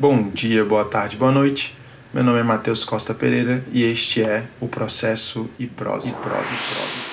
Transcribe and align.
Bom 0.00 0.30
dia, 0.30 0.64
boa 0.64 0.84
tarde, 0.84 1.16
boa 1.16 1.32
noite. 1.32 1.76
Meu 2.14 2.22
nome 2.22 2.38
é 2.38 2.42
Matheus 2.44 2.84
Costa 2.84 3.12
Pereira 3.12 3.64
e 3.72 3.82
este 3.82 4.22
é 4.22 4.44
o 4.60 4.68
Processo 4.68 5.50
e 5.58 5.66
Prosa. 5.66 6.10
E 6.10 6.12
prosa, 6.12 6.54
e 6.54 6.56
prosa. 6.56 7.07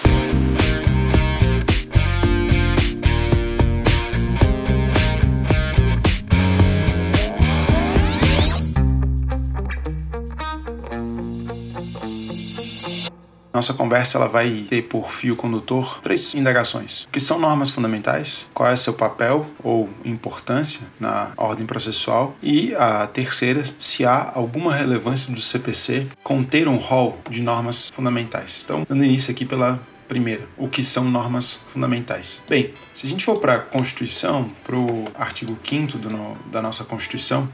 Nossa 13.56 13.74
conversa 13.74 14.18
ela 14.18 14.28
vai 14.28 14.66
ter 14.70 14.82
por 14.82 15.10
fio 15.10 15.34
condutor 15.34 16.02
três 16.04 16.36
indagações. 16.36 17.04
O 17.04 17.10
que 17.10 17.22
são 17.22 17.40
normas 17.40 17.70
fundamentais? 17.70 18.50
Qual 18.54 18.68
é 18.68 18.76
seu 18.76 18.94
papel 18.94 19.48
ou 19.64 19.90
importância 20.04 20.82
na 21.00 21.32
ordem 21.38 21.66
processual? 21.66 22.36
E 22.44 22.76
a 22.76 23.08
terceira, 23.08 23.64
se 23.80 24.06
há 24.06 24.30
alguma 24.36 24.76
relevância 24.76 25.34
do 25.34 25.40
CPC 25.40 26.06
conter 26.22 26.68
um 26.68 26.76
rol 26.76 27.18
de 27.30 27.42
normas 27.42 27.90
fundamentais. 27.92 28.64
Então, 28.66 28.86
dando 28.86 29.06
início 29.06 29.32
aqui 29.32 29.46
pela 29.46 29.80
primeira, 30.06 30.46
o 30.58 30.68
que 30.68 30.84
são 30.84 31.06
normas 31.06 31.62
fundamentais. 31.72 32.44
Bem, 32.50 32.74
se 32.94 33.08
a 33.08 33.10
gente 33.10 33.24
for 33.24 33.40
para 33.40 33.56
a 33.56 33.60
Constituição, 33.60 34.52
para 34.66 34.76
o 34.76 35.06
artigo 35.16 35.58
5 35.64 35.98
da 36.52 36.62
nossa 36.62 36.84
Constituição, 36.84 37.48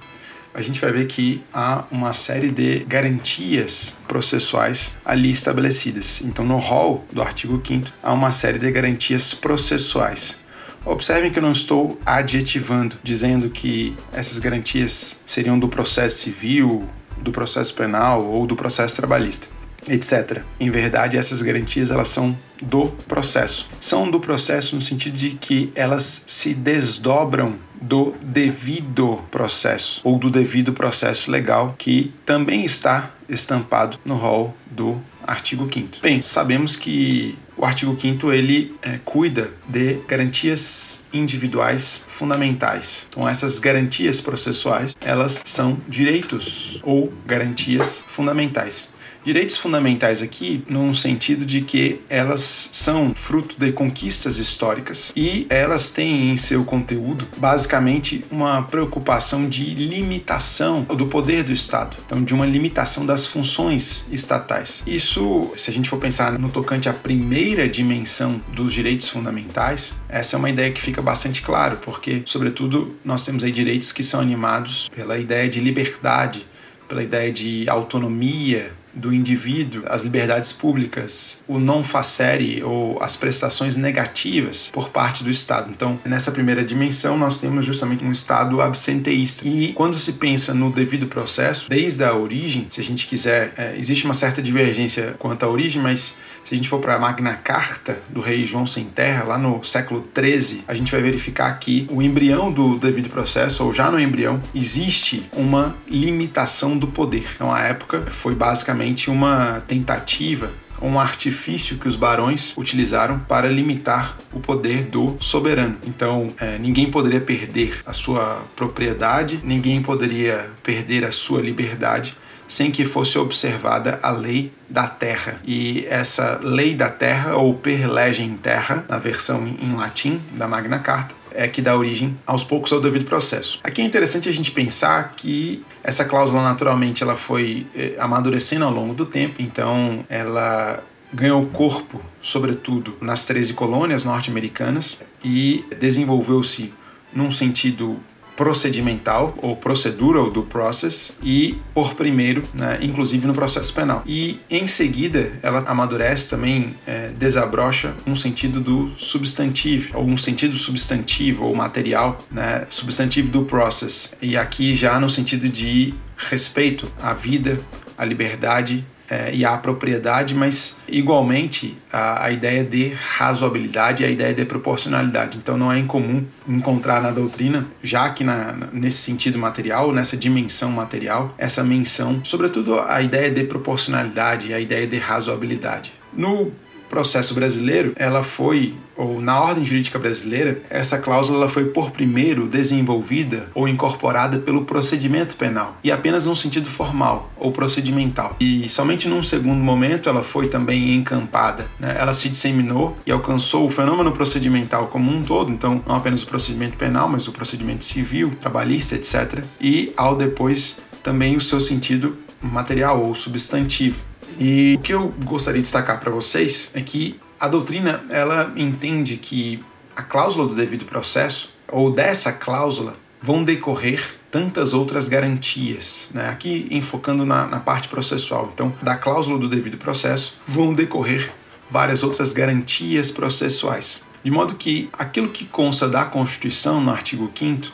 a 0.53 0.61
gente 0.61 0.79
vai 0.79 0.91
ver 0.91 1.07
que 1.07 1.41
há 1.53 1.85
uma 1.91 2.13
série 2.13 2.51
de 2.51 2.79
garantias 2.79 3.95
processuais 4.07 4.95
ali 5.05 5.29
estabelecidas. 5.29 6.21
Então, 6.21 6.45
no 6.45 6.57
rol 6.57 7.05
do 7.11 7.21
artigo 7.21 7.61
5 7.65 7.87
há 8.03 8.13
uma 8.13 8.31
série 8.31 8.59
de 8.59 8.69
garantias 8.71 9.33
processuais. 9.33 10.37
Observem 10.83 11.29
que 11.29 11.37
eu 11.37 11.43
não 11.43 11.51
estou 11.51 11.99
adjetivando, 12.05 12.97
dizendo 13.03 13.49
que 13.49 13.95
essas 14.11 14.39
garantias 14.39 15.21
seriam 15.25 15.57
do 15.59 15.67
processo 15.67 16.17
civil, 16.23 16.87
do 17.17 17.31
processo 17.31 17.73
penal 17.75 18.25
ou 18.25 18.47
do 18.47 18.55
processo 18.55 18.95
trabalhista 18.95 19.47
etc. 19.89 20.43
Em 20.59 20.69
verdade, 20.69 21.17
essas 21.17 21.41
garantias 21.41 21.91
elas 21.91 22.07
são 22.07 22.37
do 22.61 22.87
processo. 23.07 23.67
São 23.79 24.09
do 24.09 24.19
processo 24.19 24.75
no 24.75 24.81
sentido 24.81 25.17
de 25.17 25.31
que 25.31 25.71
elas 25.75 26.23
se 26.27 26.53
desdobram 26.53 27.57
do 27.81 28.15
devido 28.21 29.19
processo 29.31 29.99
ou 30.03 30.17
do 30.17 30.29
devido 30.29 30.71
processo 30.71 31.31
legal 31.31 31.75
que 31.77 32.13
também 32.25 32.63
está 32.63 33.11
estampado 33.27 33.97
no 34.05 34.15
rol 34.15 34.55
do 34.69 35.01
artigo 35.25 35.69
5 35.71 35.99
Bem, 36.01 36.21
sabemos 36.21 36.75
que 36.75 37.37
o 37.57 37.65
artigo 37.65 37.95
5 37.99 38.31
ele 38.31 38.75
é, 38.81 38.99
cuida 39.05 39.51
de 39.67 39.99
garantias 40.07 41.03
individuais 41.13 42.03
fundamentais. 42.07 43.05
Então 43.09 43.27
essas 43.27 43.59
garantias 43.59 44.19
processuais, 44.19 44.95
elas 44.99 45.43
são 45.45 45.79
direitos 45.87 46.79
ou 46.83 47.13
garantias 47.25 48.03
fundamentais. 48.07 48.89
Direitos 49.23 49.55
fundamentais 49.55 50.19
aqui, 50.21 50.63
num 50.67 50.95
sentido 50.95 51.45
de 51.45 51.61
que 51.61 52.01
elas 52.09 52.69
são 52.71 53.13
fruto 53.13 53.55
de 53.57 53.71
conquistas 53.71 54.39
históricas 54.39 55.13
e 55.15 55.45
elas 55.47 55.91
têm 55.91 56.31
em 56.31 56.35
seu 56.35 56.65
conteúdo, 56.65 57.27
basicamente, 57.37 58.25
uma 58.31 58.63
preocupação 58.63 59.47
de 59.47 59.63
limitação 59.75 60.81
do 60.83 61.05
poder 61.05 61.43
do 61.43 61.53
Estado, 61.53 61.97
então, 62.03 62.23
de 62.23 62.33
uma 62.33 62.47
limitação 62.47 63.05
das 63.05 63.27
funções 63.27 64.07
estatais. 64.11 64.81
Isso, 64.87 65.51
se 65.55 65.69
a 65.69 65.73
gente 65.73 65.87
for 65.87 65.99
pensar 65.99 66.39
no 66.39 66.49
tocante 66.49 66.89
à 66.89 66.93
primeira 66.93 67.69
dimensão 67.69 68.41
dos 68.51 68.73
direitos 68.73 69.07
fundamentais, 69.07 69.93
essa 70.09 70.35
é 70.35 70.39
uma 70.39 70.49
ideia 70.49 70.71
que 70.71 70.81
fica 70.81 71.01
bastante 71.01 71.43
claro, 71.43 71.77
porque, 71.77 72.23
sobretudo, 72.25 72.95
nós 73.05 73.23
temos 73.23 73.43
aí 73.43 73.51
direitos 73.51 73.91
que 73.91 74.01
são 74.01 74.19
animados 74.19 74.89
pela 74.89 75.19
ideia 75.19 75.47
de 75.47 75.59
liberdade, 75.59 76.45
pela 76.87 77.03
ideia 77.03 77.31
de 77.31 77.69
autonomia, 77.69 78.73
do 78.93 79.13
indivíduo, 79.13 79.83
as 79.87 80.03
liberdades 80.03 80.51
públicas, 80.51 81.39
o 81.47 81.59
não 81.59 81.83
facere 81.83 82.63
ou 82.63 83.01
as 83.01 83.15
prestações 83.15 83.75
negativas 83.75 84.69
por 84.71 84.89
parte 84.89 85.23
do 85.23 85.29
Estado. 85.29 85.69
Então, 85.71 85.99
nessa 86.05 86.31
primeira 86.31 86.63
dimensão, 86.63 87.17
nós 87.17 87.39
temos 87.39 87.65
justamente 87.65 88.03
um 88.03 88.11
Estado 88.11 88.61
absenteísta. 88.61 89.47
E 89.47 89.73
quando 89.73 89.97
se 89.97 90.13
pensa 90.13 90.53
no 90.53 90.71
devido 90.71 91.07
processo, 91.07 91.69
desde 91.69 92.03
a 92.03 92.13
origem, 92.13 92.65
se 92.67 92.81
a 92.81 92.83
gente 92.83 93.07
quiser, 93.07 93.53
é, 93.57 93.75
existe 93.77 94.05
uma 94.05 94.13
certa 94.13 94.41
divergência 94.41 95.15
quanto 95.19 95.43
à 95.43 95.49
origem, 95.49 95.81
mas 95.81 96.17
se 96.43 96.53
a 96.53 96.57
gente 96.57 96.69
for 96.69 96.79
para 96.79 96.95
a 96.95 96.99
Magna 96.99 97.33
Carta 97.35 97.99
do 98.09 98.19
rei 98.21 98.43
João 98.43 98.67
Sem 98.67 98.85
Terra, 98.85 99.23
lá 99.23 99.37
no 99.37 99.63
século 99.63 100.03
XIII, 100.15 100.63
a 100.67 100.73
gente 100.73 100.91
vai 100.91 101.01
verificar 101.01 101.51
que 101.59 101.87
o 101.89 102.01
embrião 102.01 102.51
do 102.51 102.77
devido 102.77 103.09
processo, 103.09 103.63
ou 103.63 103.73
já 103.73 103.89
no 103.89 103.99
embrião, 103.99 104.41
existe 104.53 105.29
uma 105.33 105.75
limitação 105.87 106.77
do 106.77 106.87
poder. 106.87 107.25
Então, 107.35 107.53
a 107.53 107.61
época 107.61 108.05
foi 108.09 108.35
basicamente 108.35 109.09
uma 109.09 109.61
tentativa 109.67 110.51
um 110.81 110.99
artifício 110.99 111.77
que 111.77 111.87
os 111.87 111.95
barões 111.95 112.57
utilizaram 112.57 113.19
para 113.19 113.47
limitar 113.47 114.17
o 114.33 114.39
poder 114.39 114.85
do 114.85 115.15
soberano. 115.19 115.77
Então, 115.85 116.33
é, 116.39 116.57
ninguém 116.57 116.89
poderia 116.89 117.21
perder 117.21 117.79
a 117.85 117.93
sua 117.93 118.43
propriedade, 118.55 119.39
ninguém 119.43 119.81
poderia 119.81 120.49
perder 120.63 121.05
a 121.05 121.11
sua 121.11 121.39
liberdade 121.39 122.15
sem 122.51 122.69
que 122.69 122.83
fosse 122.83 123.17
observada 123.17 123.97
a 124.03 124.11
lei 124.11 124.51
da 124.67 124.85
terra. 124.85 125.39
E 125.45 125.85
essa 125.89 126.37
lei 126.43 126.75
da 126.75 126.89
terra, 126.89 127.37
ou 127.37 127.53
per 127.53 127.89
legem 127.89 128.35
terra, 128.35 128.83
na 128.89 128.97
versão 128.97 129.47
em 129.47 129.73
latim 129.73 130.19
da 130.33 130.49
Magna 130.49 130.77
Carta, 130.79 131.15
é 131.31 131.47
que 131.47 131.61
dá 131.61 131.77
origem 131.77 132.19
aos 132.27 132.43
poucos 132.43 132.73
ao 132.73 132.81
devido 132.81 133.05
processo. 133.05 133.57
Aqui 133.63 133.81
é 133.81 133.85
interessante 133.85 134.27
a 134.27 134.33
gente 134.33 134.51
pensar 134.51 135.13
que 135.15 135.63
essa 135.81 136.03
cláusula 136.03 136.43
naturalmente 136.43 137.01
ela 137.01 137.15
foi 137.15 137.67
eh, 137.73 137.95
amadurecendo 137.97 138.65
ao 138.65 138.71
longo 138.71 138.93
do 138.93 139.05
tempo, 139.05 139.41
então 139.41 140.05
ela 140.09 140.83
ganhou 141.13 141.45
corpo, 141.45 142.01
sobretudo 142.21 142.97
nas 142.99 143.25
13 143.25 143.53
colônias 143.53 144.03
norte-americanas 144.03 145.01
e 145.23 145.63
desenvolveu-se 145.79 146.73
num 147.13 147.31
sentido 147.31 147.97
procedimental 148.41 149.35
ou 149.39 149.55
procedural 149.55 150.31
do 150.31 150.41
process 150.41 151.15
e 151.21 151.59
por 151.75 151.93
primeiro, 151.93 152.41
né, 152.55 152.79
inclusive 152.81 153.27
no 153.27 153.35
processo 153.35 153.71
penal. 153.71 154.01
E 154.03 154.39
em 154.49 154.65
seguida 154.65 155.33
ela 155.43 155.59
amadurece 155.67 156.27
também, 156.27 156.75
é, 156.87 157.09
desabrocha 157.09 157.93
um 158.07 158.15
sentido 158.15 158.59
do 158.59 158.91
substantivo 158.97 159.95
ou 159.95 160.07
um 160.07 160.17
sentido 160.17 160.57
substantivo 160.57 161.45
ou 161.45 161.53
material, 161.53 162.17
né, 162.31 162.65
substantivo 162.67 163.29
do 163.29 163.43
process. 163.43 164.11
E 164.19 164.35
aqui 164.35 164.73
já 164.73 164.99
no 164.99 165.07
sentido 165.07 165.47
de 165.47 165.93
respeito 166.17 166.91
à 166.99 167.13
vida, 167.13 167.59
à 167.95 168.03
liberdade 168.03 168.83
é, 169.11 169.29
e 169.35 169.43
à 169.43 169.57
propriedade, 169.57 170.33
mas 170.33 170.77
igualmente 170.87 171.77
a, 171.91 172.27
a, 172.27 172.31
ideia 172.31 172.63
de 172.63 172.93
razoabilidade 172.93 174.03
e 174.03 174.05
a 174.05 174.09
ideia 174.09 174.33
de 174.33 174.45
proporcionalidade. 174.45 175.37
Então 175.37 175.57
não 175.57 175.69
é 175.69 175.77
incomum 175.77 176.23
encontrar 176.47 177.01
na 177.01 177.11
doutrina, 177.11 177.67
já 177.83 178.09
que 178.09 178.23
na, 178.23 178.69
nesse 178.71 178.99
sentido 178.99 179.37
material, 179.37 179.91
nessa 179.91 180.15
dimensão 180.15 180.71
material, 180.71 181.35
essa 181.37 181.61
menção, 181.61 182.21
sobretudo 182.23 182.79
a 182.79 183.01
ideia 183.01 183.29
de 183.29 183.43
proporcionalidade 183.43 184.47
e 184.47 184.53
a 184.53 184.59
ideia 184.61 184.87
de 184.87 184.97
razoabilidade. 184.97 185.91
No 186.13 186.53
processo 186.91 187.33
brasileiro, 187.33 187.93
ela 187.95 188.21
foi, 188.21 188.75
ou 188.97 189.21
na 189.21 189.39
ordem 189.39 189.63
jurídica 189.63 189.97
brasileira, 189.97 190.61
essa 190.69 190.97
cláusula 190.97 191.47
foi 191.47 191.65
por 191.69 191.89
primeiro 191.89 192.47
desenvolvida 192.47 193.47
ou 193.55 193.65
incorporada 193.65 194.37
pelo 194.37 194.65
procedimento 194.65 195.37
penal, 195.37 195.77
e 195.81 195.89
apenas 195.89 196.25
num 196.25 196.35
sentido 196.35 196.69
formal 196.69 197.31
ou 197.37 197.49
procedimental. 197.53 198.35
E 198.41 198.67
somente 198.67 199.07
num 199.07 199.23
segundo 199.23 199.63
momento 199.63 200.09
ela 200.09 200.21
foi 200.21 200.49
também 200.49 200.93
encampada, 200.93 201.67
né? 201.79 201.95
ela 201.97 202.13
se 202.13 202.27
disseminou 202.27 202.97
e 203.05 203.11
alcançou 203.11 203.65
o 203.65 203.69
fenômeno 203.69 204.11
procedimental 204.11 204.87
como 204.87 205.09
um 205.09 205.23
todo, 205.23 205.49
então 205.49 205.81
não 205.87 205.95
apenas 205.95 206.21
o 206.23 206.27
procedimento 206.27 206.75
penal, 206.75 207.07
mas 207.07 207.25
o 207.25 207.31
procedimento 207.31 207.85
civil, 207.85 208.33
trabalhista, 208.41 208.95
etc. 208.95 209.45
E 209.61 209.93
ao 209.95 210.17
depois 210.17 210.77
também 211.01 211.37
o 211.37 211.41
seu 211.41 211.61
sentido 211.61 212.17
material 212.41 213.01
ou 213.01 213.15
substantivo. 213.15 214.10
E 214.39 214.75
o 214.77 214.81
que 214.81 214.93
eu 214.93 215.13
gostaria 215.23 215.59
de 215.59 215.63
destacar 215.63 215.99
para 215.99 216.11
vocês 216.11 216.71
é 216.73 216.81
que 216.81 217.19
a 217.39 217.47
doutrina 217.47 218.03
ela 218.09 218.51
entende 218.55 219.17
que 219.17 219.63
a 219.95 220.03
cláusula 220.03 220.47
do 220.47 220.55
devido 220.55 220.85
processo 220.85 221.53
ou 221.67 221.91
dessa 221.91 222.31
cláusula 222.31 222.95
vão 223.21 223.43
decorrer 223.43 224.15
tantas 224.31 224.73
outras 224.73 225.07
garantias, 225.07 226.09
né? 226.13 226.29
aqui 226.29 226.67
enfocando 226.71 227.25
na, 227.25 227.45
na 227.45 227.59
parte 227.59 227.87
processual. 227.87 228.49
Então, 228.53 228.73
da 228.81 228.95
cláusula 228.95 229.37
do 229.37 229.47
devido 229.47 229.77
processo 229.77 230.37
vão 230.47 230.73
decorrer 230.73 231.31
várias 231.69 232.03
outras 232.03 232.33
garantias 232.33 233.11
processuais. 233.11 234.03
De 234.23 234.31
modo 234.31 234.55
que 234.55 234.89
aquilo 234.93 235.29
que 235.29 235.45
consta 235.45 235.87
da 235.87 236.05
Constituição, 236.05 236.81
no 236.81 236.91
artigo 236.91 237.31
5 237.33 237.71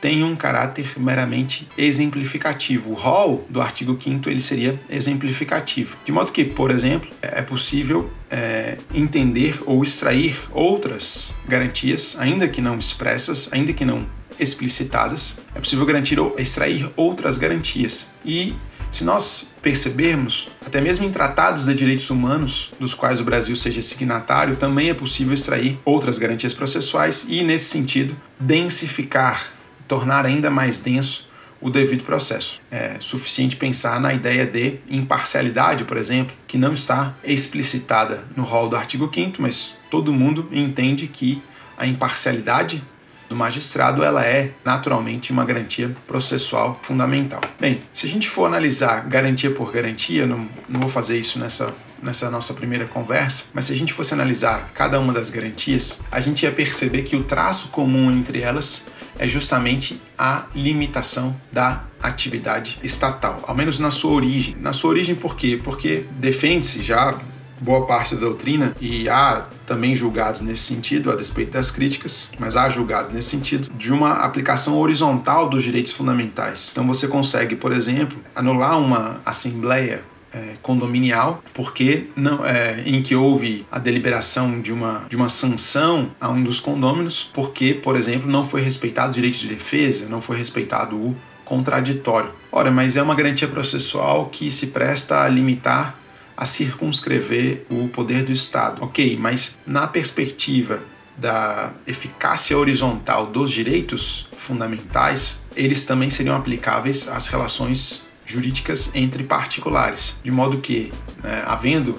tem 0.00 0.24
um 0.24 0.34
caráter 0.34 0.98
meramente 0.98 1.68
exemplificativo. 1.76 2.90
O 2.90 2.94
rol 2.94 3.46
do 3.48 3.60
artigo 3.60 3.98
5 4.00 4.28
ele 4.28 4.40
seria 4.40 4.80
exemplificativo. 4.88 5.96
De 6.04 6.12
modo 6.12 6.32
que, 6.32 6.44
por 6.44 6.70
exemplo, 6.70 7.10
é 7.20 7.42
possível 7.42 8.10
é, 8.30 8.78
entender 8.94 9.60
ou 9.66 9.82
extrair 9.82 10.40
outras 10.52 11.34
garantias, 11.46 12.16
ainda 12.18 12.48
que 12.48 12.60
não 12.60 12.78
expressas, 12.78 13.52
ainda 13.52 13.72
que 13.72 13.84
não 13.84 14.06
explicitadas, 14.38 15.36
é 15.54 15.58
possível 15.58 15.84
garantir 15.84 16.18
ou 16.18 16.34
extrair 16.38 16.90
outras 16.96 17.36
garantias. 17.36 18.08
E 18.24 18.54
se 18.90 19.04
nós 19.04 19.46
percebermos, 19.62 20.48
até 20.64 20.80
mesmo 20.80 21.04
em 21.04 21.10
tratados 21.10 21.66
de 21.66 21.74
direitos 21.74 22.08
humanos, 22.10 22.70
dos 22.78 22.94
quais 22.94 23.20
o 23.20 23.24
Brasil 23.24 23.54
seja 23.54 23.82
signatário, 23.82 24.56
também 24.56 24.88
é 24.88 24.94
possível 24.94 25.34
extrair 25.34 25.78
outras 25.84 26.18
garantias 26.18 26.54
processuais 26.54 27.26
e, 27.28 27.42
nesse 27.42 27.66
sentido, 27.66 28.16
densificar, 28.38 29.52
tornar 29.90 30.24
ainda 30.24 30.52
mais 30.52 30.78
denso 30.78 31.28
o 31.60 31.68
devido 31.68 32.04
processo. 32.04 32.60
É 32.70 32.94
suficiente 33.00 33.56
pensar 33.56 34.00
na 34.00 34.14
ideia 34.14 34.46
de 34.46 34.78
imparcialidade, 34.88 35.82
por 35.82 35.96
exemplo, 35.96 36.34
que 36.46 36.56
não 36.56 36.72
está 36.72 37.12
explicitada 37.24 38.24
no 38.36 38.44
rol 38.44 38.68
do 38.68 38.76
artigo 38.76 39.10
5 39.12 39.42
mas 39.42 39.74
todo 39.90 40.12
mundo 40.12 40.48
entende 40.52 41.08
que 41.08 41.42
a 41.76 41.86
imparcialidade 41.86 42.80
do 43.28 43.34
magistrado, 43.34 44.04
ela 44.04 44.24
é 44.24 44.52
naturalmente 44.64 45.32
uma 45.32 45.44
garantia 45.44 45.94
processual 46.06 46.78
fundamental. 46.82 47.40
Bem, 47.58 47.80
se 47.92 48.06
a 48.06 48.08
gente 48.08 48.28
for 48.28 48.46
analisar 48.46 49.08
garantia 49.08 49.50
por 49.50 49.72
garantia, 49.72 50.24
não, 50.24 50.48
não 50.68 50.80
vou 50.80 50.88
fazer 50.88 51.18
isso 51.18 51.36
nessa 51.38 51.74
nessa 52.02 52.30
nossa 52.30 52.54
primeira 52.54 52.86
conversa, 52.86 53.44
mas 53.52 53.66
se 53.66 53.74
a 53.74 53.76
gente 53.76 53.92
fosse 53.92 54.14
analisar 54.14 54.70
cada 54.72 54.98
uma 54.98 55.12
das 55.12 55.28
garantias, 55.28 56.00
a 56.10 56.18
gente 56.18 56.44
ia 56.44 56.50
perceber 56.50 57.02
que 57.02 57.14
o 57.14 57.22
traço 57.22 57.68
comum 57.68 58.10
entre 58.10 58.40
elas 58.40 58.86
é 59.20 59.28
justamente 59.28 60.00
a 60.16 60.46
limitação 60.54 61.38
da 61.52 61.84
atividade 62.02 62.78
estatal, 62.82 63.44
ao 63.46 63.54
menos 63.54 63.78
na 63.78 63.90
sua 63.90 64.12
origem. 64.12 64.56
Na 64.58 64.72
sua 64.72 64.88
origem 64.88 65.14
por 65.14 65.36
quê? 65.36 65.60
Porque 65.62 66.06
defende-se 66.18 66.82
já 66.82 67.14
boa 67.60 67.86
parte 67.86 68.14
da 68.14 68.22
doutrina 68.22 68.74
e 68.80 69.06
há 69.10 69.46
também 69.66 69.94
julgados 69.94 70.40
nesse 70.40 70.62
sentido, 70.62 71.12
a 71.12 71.14
despeito 71.14 71.52
das 71.52 71.70
críticas, 71.70 72.30
mas 72.38 72.56
há 72.56 72.68
julgados 72.70 73.12
nesse 73.12 73.28
sentido, 73.28 73.70
de 73.74 73.92
uma 73.92 74.14
aplicação 74.24 74.78
horizontal 74.78 75.50
dos 75.50 75.62
direitos 75.62 75.92
fundamentais. 75.92 76.70
Então 76.72 76.86
você 76.86 77.06
consegue, 77.06 77.54
por 77.54 77.72
exemplo, 77.72 78.18
anular 78.34 78.78
uma 78.78 79.20
assembleia 79.26 80.02
é, 80.32 80.54
condominial, 80.62 81.42
porque 81.52 82.08
não, 82.14 82.44
é, 82.44 82.82
em 82.86 83.02
que 83.02 83.14
houve 83.14 83.66
a 83.70 83.78
deliberação 83.78 84.60
de 84.60 84.72
uma, 84.72 85.04
de 85.08 85.16
uma 85.16 85.28
sanção 85.28 86.10
a 86.20 86.28
um 86.28 86.42
dos 86.42 86.60
condôminos, 86.60 87.28
porque, 87.34 87.74
por 87.74 87.96
exemplo, 87.96 88.30
não 88.30 88.44
foi 88.44 88.60
respeitado 88.60 89.12
o 89.12 89.14
direito 89.14 89.38
de 89.38 89.48
defesa, 89.48 90.08
não 90.08 90.20
foi 90.20 90.36
respeitado 90.36 90.96
o 90.96 91.16
contraditório. 91.44 92.30
Ora, 92.52 92.70
mas 92.70 92.96
é 92.96 93.02
uma 93.02 93.14
garantia 93.14 93.48
processual 93.48 94.26
que 94.26 94.50
se 94.50 94.68
presta 94.68 95.24
a 95.24 95.28
limitar 95.28 95.98
a 96.36 96.46
circunscrever 96.46 97.66
o 97.68 97.88
poder 97.88 98.22
do 98.22 98.32
Estado. 98.32 98.82
Ok, 98.82 99.18
mas 99.20 99.58
na 99.66 99.86
perspectiva 99.86 100.80
da 101.16 101.72
eficácia 101.86 102.56
horizontal 102.56 103.26
dos 103.26 103.50
direitos 103.50 104.26
fundamentais, 104.38 105.42
eles 105.54 105.84
também 105.84 106.08
seriam 106.08 106.34
aplicáveis 106.34 107.08
às 107.08 107.26
relações 107.26 108.08
jurídicas 108.30 108.90
entre 108.94 109.24
particulares, 109.24 110.14
de 110.22 110.30
modo 110.30 110.58
que, 110.58 110.92
né, 111.22 111.42
havendo 111.46 111.96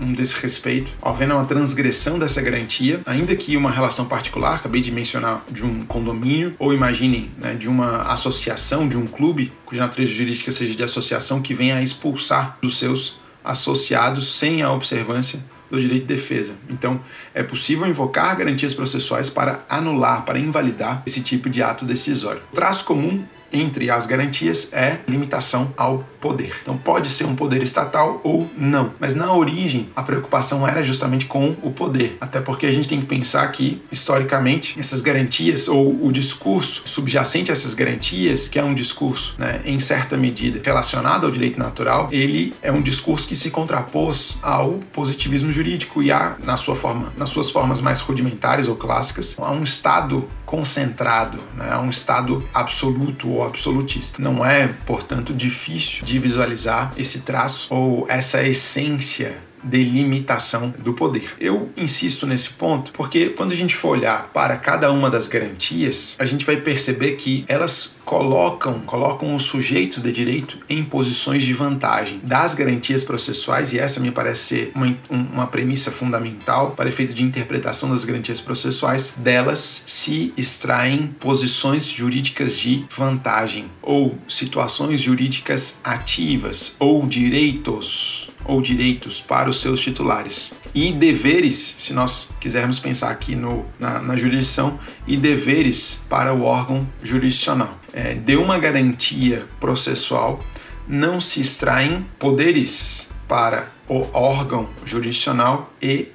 um 0.00 0.12
desrespeito, 0.12 0.92
havendo 1.02 1.34
uma 1.34 1.44
transgressão 1.44 2.18
dessa 2.18 2.40
garantia, 2.40 3.00
ainda 3.04 3.36
que 3.36 3.56
uma 3.56 3.70
relação 3.70 4.06
particular, 4.06 4.56
acabei 4.56 4.80
de 4.80 4.90
mencionar 4.90 5.44
de 5.50 5.64
um 5.64 5.84
condomínio, 5.84 6.54
ou 6.58 6.72
imaginem 6.72 7.30
né, 7.36 7.54
de 7.54 7.68
uma 7.68 8.02
associação, 8.02 8.88
de 8.88 8.96
um 8.96 9.06
clube, 9.06 9.52
cuja 9.66 9.82
natureza 9.82 10.12
jurídica 10.12 10.50
seja 10.50 10.74
de 10.74 10.82
associação, 10.82 11.42
que 11.42 11.52
venha 11.52 11.76
a 11.76 11.82
expulsar 11.82 12.58
dos 12.62 12.78
seus 12.78 13.18
associados 13.44 14.38
sem 14.38 14.62
a 14.62 14.72
observância 14.72 15.42
do 15.70 15.80
direito 15.80 16.06
de 16.06 16.14
defesa. 16.14 16.54
Então, 16.68 17.00
é 17.32 17.42
possível 17.42 17.86
invocar 17.86 18.36
garantias 18.36 18.74
processuais 18.74 19.30
para 19.30 19.64
anular, 19.68 20.24
para 20.24 20.38
invalidar 20.38 21.02
esse 21.06 21.20
tipo 21.20 21.48
de 21.48 21.62
ato 21.62 21.84
decisório. 21.84 22.42
O 22.50 22.54
traço 22.54 22.84
comum 22.84 23.24
entre 23.52 23.90
as 23.90 24.06
garantias 24.06 24.72
é 24.72 24.98
limitação 25.06 25.72
ao 25.76 26.04
poder. 26.20 26.58
Então 26.62 26.76
pode 26.76 27.08
ser 27.08 27.24
um 27.24 27.34
poder 27.34 27.62
estatal 27.62 28.20
ou 28.22 28.48
não, 28.56 28.92
mas 29.00 29.14
na 29.14 29.32
origem 29.32 29.88
a 29.96 30.02
preocupação 30.02 30.66
era 30.66 30.82
justamente 30.82 31.26
com 31.26 31.56
o 31.62 31.70
poder, 31.70 32.16
até 32.20 32.40
porque 32.40 32.66
a 32.66 32.70
gente 32.70 32.88
tem 32.88 33.00
que 33.00 33.06
pensar 33.06 33.46
que 33.48 33.82
historicamente 33.90 34.78
essas 34.78 35.00
garantias 35.00 35.68
ou 35.68 36.04
o 36.04 36.12
discurso 36.12 36.82
subjacente 36.84 37.50
a 37.50 37.52
essas 37.52 37.74
garantias, 37.74 38.48
que 38.48 38.58
é 38.58 38.64
um 38.64 38.74
discurso 38.74 39.34
né, 39.38 39.60
em 39.64 39.78
certa 39.80 40.16
medida 40.16 40.60
relacionado 40.62 41.24
ao 41.24 41.32
direito 41.32 41.58
natural, 41.58 42.08
ele 42.12 42.54
é 42.62 42.70
um 42.70 42.82
discurso 42.82 43.26
que 43.26 43.34
se 43.34 43.50
contrapôs 43.50 44.38
ao 44.42 44.80
positivismo 44.92 45.50
jurídico 45.50 46.02
e 46.02 46.12
a, 46.12 46.36
na 46.44 46.56
sua 46.56 46.76
forma, 46.76 47.12
nas 47.16 47.30
suas 47.30 47.50
formas 47.50 47.80
mais 47.80 48.00
rudimentares 48.00 48.68
ou 48.68 48.76
clássicas, 48.76 49.36
a 49.38 49.50
um 49.50 49.62
estado 49.62 50.28
concentrado, 50.44 51.38
né, 51.56 51.70
a 51.70 51.80
um 51.80 51.88
estado 51.88 52.46
absoluto 52.52 53.39
absolutista. 53.44 54.20
Não 54.22 54.44
é, 54.44 54.68
portanto, 54.86 55.32
difícil 55.32 56.04
de 56.04 56.18
visualizar 56.18 56.92
esse 56.96 57.20
traço 57.20 57.66
ou 57.72 58.06
essa 58.08 58.42
essência 58.42 59.38
delimitação 59.62 60.74
do 60.78 60.92
poder. 60.94 61.34
Eu 61.40 61.70
insisto 61.76 62.26
nesse 62.26 62.50
ponto 62.50 62.92
porque 62.92 63.30
quando 63.30 63.52
a 63.52 63.56
gente 63.56 63.74
for 63.76 63.90
olhar 63.90 64.30
para 64.32 64.56
cada 64.56 64.90
uma 64.92 65.10
das 65.10 65.28
garantias, 65.28 66.16
a 66.18 66.24
gente 66.24 66.44
vai 66.44 66.56
perceber 66.56 67.12
que 67.12 67.44
elas 67.48 67.96
colocam, 68.04 68.80
colocam 68.80 69.34
os 69.34 69.44
sujeitos 69.44 70.02
de 70.02 70.10
direito 70.10 70.58
em 70.68 70.82
posições 70.82 71.42
de 71.44 71.52
vantagem 71.52 72.20
das 72.24 72.54
garantias 72.54 73.04
processuais, 73.04 73.72
e 73.72 73.78
essa 73.78 74.00
me 74.00 74.10
parece 74.10 74.42
ser 74.42 74.72
uma, 74.74 74.96
uma 75.08 75.46
premissa 75.46 75.92
fundamental 75.92 76.72
para 76.72 76.88
efeito 76.88 77.14
de 77.14 77.22
interpretação 77.22 77.90
das 77.90 78.04
garantias 78.04 78.40
processuais, 78.40 79.14
delas 79.16 79.84
se 79.86 80.34
extraem 80.36 81.14
posições 81.20 81.88
jurídicas 81.88 82.56
de 82.56 82.84
vantagem, 82.90 83.66
ou 83.80 84.18
situações 84.28 85.00
jurídicas 85.00 85.78
ativas, 85.84 86.74
ou 86.78 87.06
direitos 87.06 88.29
ou 88.44 88.60
direitos 88.60 89.20
para 89.20 89.48
os 89.48 89.60
seus 89.60 89.80
titulares. 89.80 90.52
E 90.74 90.92
deveres, 90.92 91.74
se 91.78 91.92
nós 91.92 92.28
quisermos 92.40 92.78
pensar 92.78 93.10
aqui 93.10 93.34
no, 93.34 93.66
na, 93.78 94.00
na 94.00 94.16
jurisdição, 94.16 94.78
e 95.06 95.16
deveres 95.16 96.00
para 96.08 96.32
o 96.32 96.42
órgão 96.42 96.86
jurisdicional. 97.02 97.78
É, 97.92 98.14
de 98.14 98.36
uma 98.36 98.58
garantia 98.58 99.46
processual 99.58 100.44
não 100.86 101.20
se 101.20 101.40
extraem 101.40 102.06
poderes 102.18 103.10
para 103.26 103.68
o 103.88 104.06
órgão 104.12 104.68
jurisdicional 104.84 105.72
e 105.82 106.08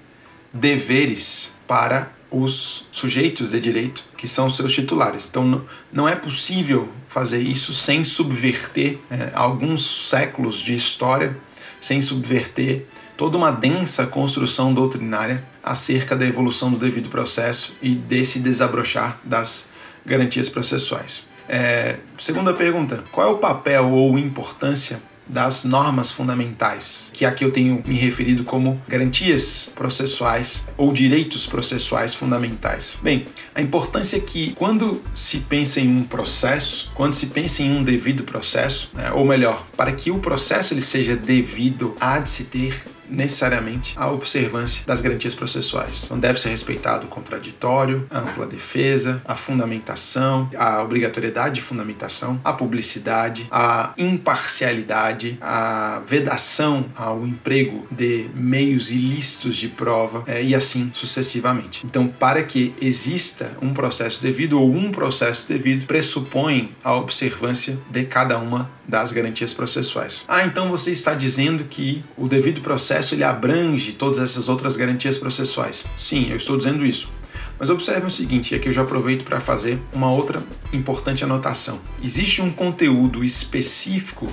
deveres 0.54 1.54
para 1.68 2.12
os 2.32 2.86
sujeitos 2.92 3.52
de 3.52 3.60
direito, 3.60 4.04
que 4.18 4.28
são 4.28 4.50
seus 4.50 4.74
titulares. 4.74 5.28
Então, 5.30 5.64
não 5.92 6.08
é 6.08 6.16
possível 6.16 6.90
fazer 7.08 7.40
isso 7.40 7.74
sem 7.74 8.04
subverter 8.04 8.98
é, 9.10 9.32
alguns 9.34 10.10
séculos 10.10 10.60
de 10.60 10.74
história 10.74 11.38
sem 11.86 12.02
subverter 12.02 12.88
toda 13.16 13.38
uma 13.38 13.52
densa 13.52 14.08
construção 14.08 14.74
doutrinária 14.74 15.44
acerca 15.64 16.16
da 16.16 16.26
evolução 16.26 16.72
do 16.72 16.80
devido 16.80 17.10
processo 17.10 17.76
e 17.80 17.94
desse 17.94 18.40
desabrochar 18.40 19.20
das 19.24 19.70
garantias 20.04 20.50
processuais. 20.50 21.30
É, 21.48 21.98
segunda 22.18 22.56
pergunta: 22.56 23.04
qual 23.12 23.28
é 23.28 23.32
o 23.32 23.38
papel 23.38 23.92
ou 23.92 24.18
importância 24.18 25.00
das 25.28 25.64
normas 25.64 26.12
fundamentais, 26.12 27.10
que 27.14 27.26
aqui 27.26 27.44
eu 27.44 27.52
tenho 27.52 27.82
me 27.86 27.96
referido 27.96 28.44
como 28.44 28.82
garantias 28.88 29.72
processuais 29.76 30.68
ou 30.78 30.94
direitos 30.94 31.46
processuais 31.46 32.14
fundamentais. 32.14 32.98
Bem, 33.02 33.26
a 33.54 33.62
importância 33.62 34.18
é 34.18 34.20
que 34.20 34.54
quando 34.54 35.02
se 35.14 35.40
pensa 35.40 35.80
em 35.80 35.88
um 35.90 36.04
processo, 36.04 36.92
quando 36.94 37.14
se 37.14 37.28
pensa 37.28 37.64
em 37.64 37.76
um 37.76 37.84
devido 37.84 38.24
processo, 38.24 38.90
né, 38.94 39.12
ou 39.12 39.26
melhor, 39.26 39.66
para 39.76 39.92
que 39.92 40.12
o 40.12 40.20
processo 40.20 40.74
ele 40.74 40.82
seja 40.82 41.16
devido, 41.16 41.96
há 42.00 42.20
de 42.20 42.30
se 42.30 42.46
ter 42.46 42.95
necessariamente 43.10 43.94
a 43.98 44.10
observância 44.12 44.84
das 44.86 45.02
garantias 45.02 45.34
processuais. 45.34 46.04
Então 46.06 46.20
deve 46.20 46.40
ser 46.40 46.50
respeitado 46.50 47.06
o 47.06 47.10
contraditório, 47.10 48.08
a 48.10 48.20
ampla 48.20 48.46
defesa, 48.46 49.22
a 49.26 49.36
fundamentação, 49.36 50.50
a 50.56 50.82
obrigatoriedade 50.82 51.56
de 51.56 51.62
fundamentação, 51.62 52.40
a 52.44 52.54
publicidade, 52.54 53.48
a 53.52 53.94
imparcialidade, 53.98 55.38
a 55.42 56.02
vedação 56.08 56.86
ao 56.96 57.26
emprego 57.26 57.88
de 57.92 58.30
meios 58.34 58.92
ilícitos 58.92 59.56
de 59.56 59.68
prova 59.68 60.24
é, 60.28 60.44
e 60.44 60.56
assim 60.56 60.92
sucessivamente. 60.94 61.86
Então, 61.86 62.08
para 62.08 62.44
que 62.44 62.74
exista 62.82 63.52
um 63.62 63.74
processo 63.74 64.22
devido 64.22 64.60
ou 64.60 64.72
um 64.72 64.92
processo 64.92 65.48
devido, 65.48 65.86
pressupõe 65.86 66.76
a 66.84 66.94
observância 66.96 67.80
de 67.90 68.04
cada 68.06 68.38
uma 68.38 68.70
das 68.88 69.12
garantias 69.12 69.54
processuais. 69.54 70.24
Ah, 70.28 70.46
então 70.46 70.70
você 70.70 70.92
está 70.92 71.14
dizendo 71.14 71.64
que 71.66 72.04
o 72.18 72.28
devido 72.28 72.62
processo 72.62 72.95
ele 73.14 73.24
abrange 73.24 73.94
todas 73.94 74.20
essas 74.20 74.48
outras 74.48 74.76
garantias 74.76 75.18
processuais. 75.18 75.86
Sim, 75.98 76.30
eu 76.30 76.38
estou 76.38 76.58
dizendo 76.58 76.86
isso. 76.86 77.10
Mas 77.58 77.70
observe 77.70 78.06
o 78.06 78.10
seguinte, 78.10 78.54
e 78.54 78.56
aqui 78.56 78.68
eu 78.68 78.74
já 78.74 78.82
aproveito 78.82 79.24
para 79.24 79.40
fazer 79.40 79.80
uma 79.94 80.12
outra 80.12 80.44
importante 80.74 81.24
anotação. 81.24 81.80
Existe 82.04 82.42
um 82.42 82.52
conteúdo 82.52 83.24
específico 83.24 84.28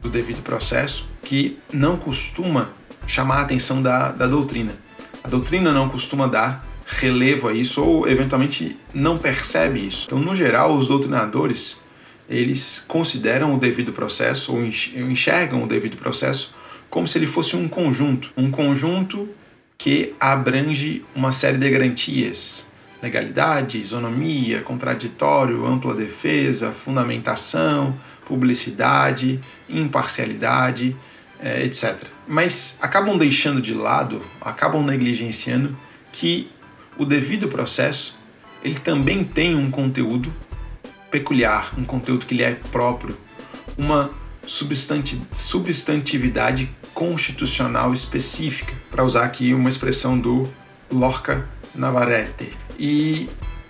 do 0.00 0.08
devido 0.08 0.42
processo 0.42 1.06
que 1.22 1.58
não 1.72 1.96
costuma 1.96 2.70
chamar 3.06 3.38
a 3.38 3.42
atenção 3.42 3.82
da, 3.82 4.10
da 4.10 4.26
doutrina. 4.26 4.72
A 5.22 5.28
doutrina 5.28 5.72
não 5.72 5.88
costuma 5.88 6.26
dar 6.26 6.66
relevo 6.86 7.48
a 7.48 7.52
isso 7.52 7.82
ou 7.82 8.08
eventualmente 8.08 8.76
não 8.92 9.18
percebe 9.18 9.86
isso. 9.86 10.04
Então, 10.06 10.18
no 10.18 10.34
geral, 10.34 10.74
os 10.74 10.88
doutrinadores 10.88 11.80
eles 12.28 12.84
consideram 12.88 13.54
o 13.54 13.58
devido 13.58 13.92
processo 13.92 14.52
ou 14.52 14.64
enxergam 14.64 15.62
o 15.62 15.66
devido 15.66 15.96
processo 15.96 16.54
como 16.92 17.08
se 17.08 17.16
ele 17.16 17.26
fosse 17.26 17.56
um 17.56 17.66
conjunto, 17.66 18.30
um 18.36 18.50
conjunto 18.50 19.26
que 19.78 20.14
abrange 20.20 21.02
uma 21.14 21.32
série 21.32 21.56
de 21.56 21.70
garantias, 21.70 22.66
legalidade, 23.02 23.78
isonomia, 23.78 24.60
contraditório, 24.60 25.64
ampla 25.64 25.94
defesa, 25.94 26.70
fundamentação, 26.70 27.98
publicidade, 28.26 29.40
imparcialidade, 29.70 30.94
é, 31.40 31.64
etc. 31.64 31.96
Mas 32.28 32.76
acabam 32.78 33.16
deixando 33.16 33.62
de 33.62 33.72
lado, 33.72 34.20
acabam 34.38 34.84
negligenciando 34.84 35.74
que 36.12 36.50
o 36.98 37.06
devido 37.06 37.48
processo 37.48 38.14
ele 38.62 38.78
também 38.78 39.24
tem 39.24 39.56
um 39.56 39.70
conteúdo 39.70 40.30
peculiar, 41.10 41.72
um 41.78 41.86
conteúdo 41.86 42.26
que 42.26 42.34
lhe 42.34 42.42
é 42.42 42.52
próprio, 42.70 43.16
uma 43.78 44.10
substantividade 44.46 46.70
constitucional 46.94 47.92
específica, 47.92 48.74
para 48.90 49.04
usar 49.04 49.24
aqui 49.24 49.54
uma 49.54 49.68
expressão 49.68 50.18
do 50.18 50.48
Lorca 50.90 51.48
Navarrete. 51.74 52.56
E 52.78 53.28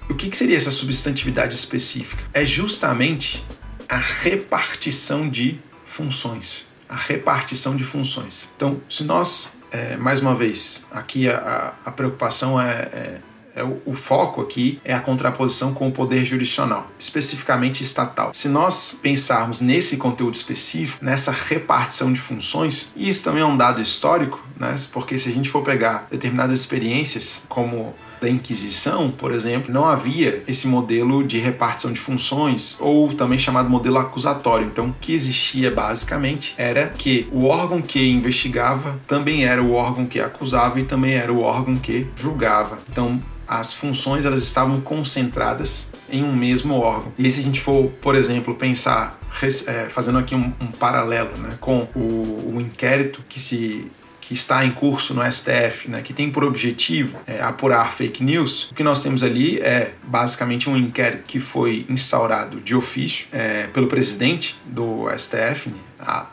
o 0.09 0.15
que, 0.15 0.29
que 0.29 0.37
seria 0.37 0.57
essa 0.57 0.71
substantividade 0.71 1.55
específica? 1.55 2.23
É 2.35 2.45
justamente 2.45 3.45
a 3.89 3.97
repartição 3.97 5.29
de 5.29 5.61
funções. 5.85 6.67
A 6.89 6.97
repartição 6.97 7.77
de 7.77 7.85
funções. 7.85 8.49
Então, 8.57 8.81
se 8.89 9.05
nós, 9.05 9.53
é, 9.71 9.97
mais 9.97 10.21
uma 10.21 10.35
vez, 10.35 10.85
aqui 10.91 11.29
a, 11.29 11.75
a 11.85 11.91
preocupação 11.91 12.61
é, 12.61 12.71
é 12.71 13.21
é 13.55 13.63
o, 13.63 13.81
o, 13.85 13.93
foco 13.93 14.41
aqui 14.41 14.81
é 14.85 14.95
a 14.95 15.01
contraposição 15.01 15.75
com 15.75 15.89
o 15.89 15.93
poder 15.93 16.25
jurisdicional, 16.25 16.91
especificamente 16.99 17.83
estatal. 17.83 18.33
Se 18.35 18.49
nós 18.49 18.99
pensarmos 19.03 19.61
nesse 19.61 19.97
conteúdo 19.97 20.35
específico, 20.35 21.05
nessa 21.05 21.31
repartição 21.31 22.13
de 22.13 22.21
funções, 22.21 22.91
e 22.97 23.09
isso 23.09 23.25
também 23.25 23.43
é 23.43 23.47
um 23.47 23.57
dado 23.57 23.81
histórico, 23.81 24.43
né? 24.59 24.75
porque 24.93 25.19
se 25.19 25.29
a 25.29 25.33
gente 25.33 25.51
for 25.51 25.63
pegar 25.63 26.07
determinadas 26.11 26.59
experiências, 26.59 27.43
como 27.49 27.95
da 28.23 28.31
Inquisição, 28.31 29.11
por 29.11 29.33
exemplo, 29.33 29.73
não 29.75 29.85
havia 29.85 30.45
esse 30.47 30.69
modelo 30.69 31.25
de 31.25 31.41
repartição 31.41 31.93
de 31.93 31.99
funções, 31.99 32.77
ou 32.79 33.13
também 33.13 33.37
chamado 33.37 33.69
modelo 33.69 33.99
acusatório. 33.99 34.67
Então, 34.67 34.87
o 34.87 34.95
que 35.01 35.13
existia 35.13 35.73
basicamente 35.73 36.55
era 36.57 36.87
que 36.87 37.27
o 37.33 37.47
órgão 37.47 37.83
que 37.83 38.09
investigava 38.09 38.99
também 39.09 39.45
era 39.45 39.61
o 39.61 39.73
órgão 39.73 40.07
que 40.07 40.21
acusava 40.21 40.79
e 40.79 40.85
também 40.85 41.15
era 41.15 41.33
o 41.33 41.41
órgão 41.41 41.75
que 41.75 42.07
julgava. 42.17 42.79
Então, 42.89 43.21
as 43.47 43.73
funções 43.73 44.25
elas 44.25 44.43
estavam 44.43 44.81
concentradas 44.81 45.91
em 46.11 46.23
um 46.23 46.35
mesmo 46.35 46.75
órgão. 46.75 47.13
E 47.19 47.31
se 47.31 47.41
a 47.41 47.43
gente 47.43 47.61
for, 47.61 47.91
por 48.01 48.15
exemplo, 48.15 48.55
pensar, 48.55 49.19
é, 49.67 49.89
fazendo 49.89 50.19
aqui 50.19 50.35
um, 50.35 50.53
um 50.61 50.67
paralelo 50.69 51.37
né, 51.39 51.57
com 51.61 51.89
o, 51.95 52.55
o, 52.55 52.61
inquérito 52.61 53.25
que 53.29 53.41
se 53.41 53.91
que 54.21 54.35
está 54.35 54.65
em 54.65 54.71
curso 54.71 55.13
no 55.13 55.31
STF, 55.31 55.91
né, 55.91 56.01
que 56.01 56.13
tem 56.13 56.31
por 56.31 56.45
objetivo 56.45 57.19
é, 57.27 57.43
apurar 57.43 57.91
fake 57.93 58.23
news, 58.23 58.71
o 58.71 58.75
que 58.75 58.83
nós 58.85 59.03
temos 59.03 59.23
ali 59.23 59.59
é 59.61 59.95
basicamente 60.05 60.71
um 60.71 60.77
inquérito 60.77 61.25
que 61.27 61.41
foi 61.41 61.85
instaurado 61.89 62.61
de 62.61 62.75
ofício 62.75 63.27
é, 63.33 63.67
pelo 63.75 63.89
presidente 63.89 64.57
do 64.65 65.07
STF, 65.19 65.71
a, 65.99 66.27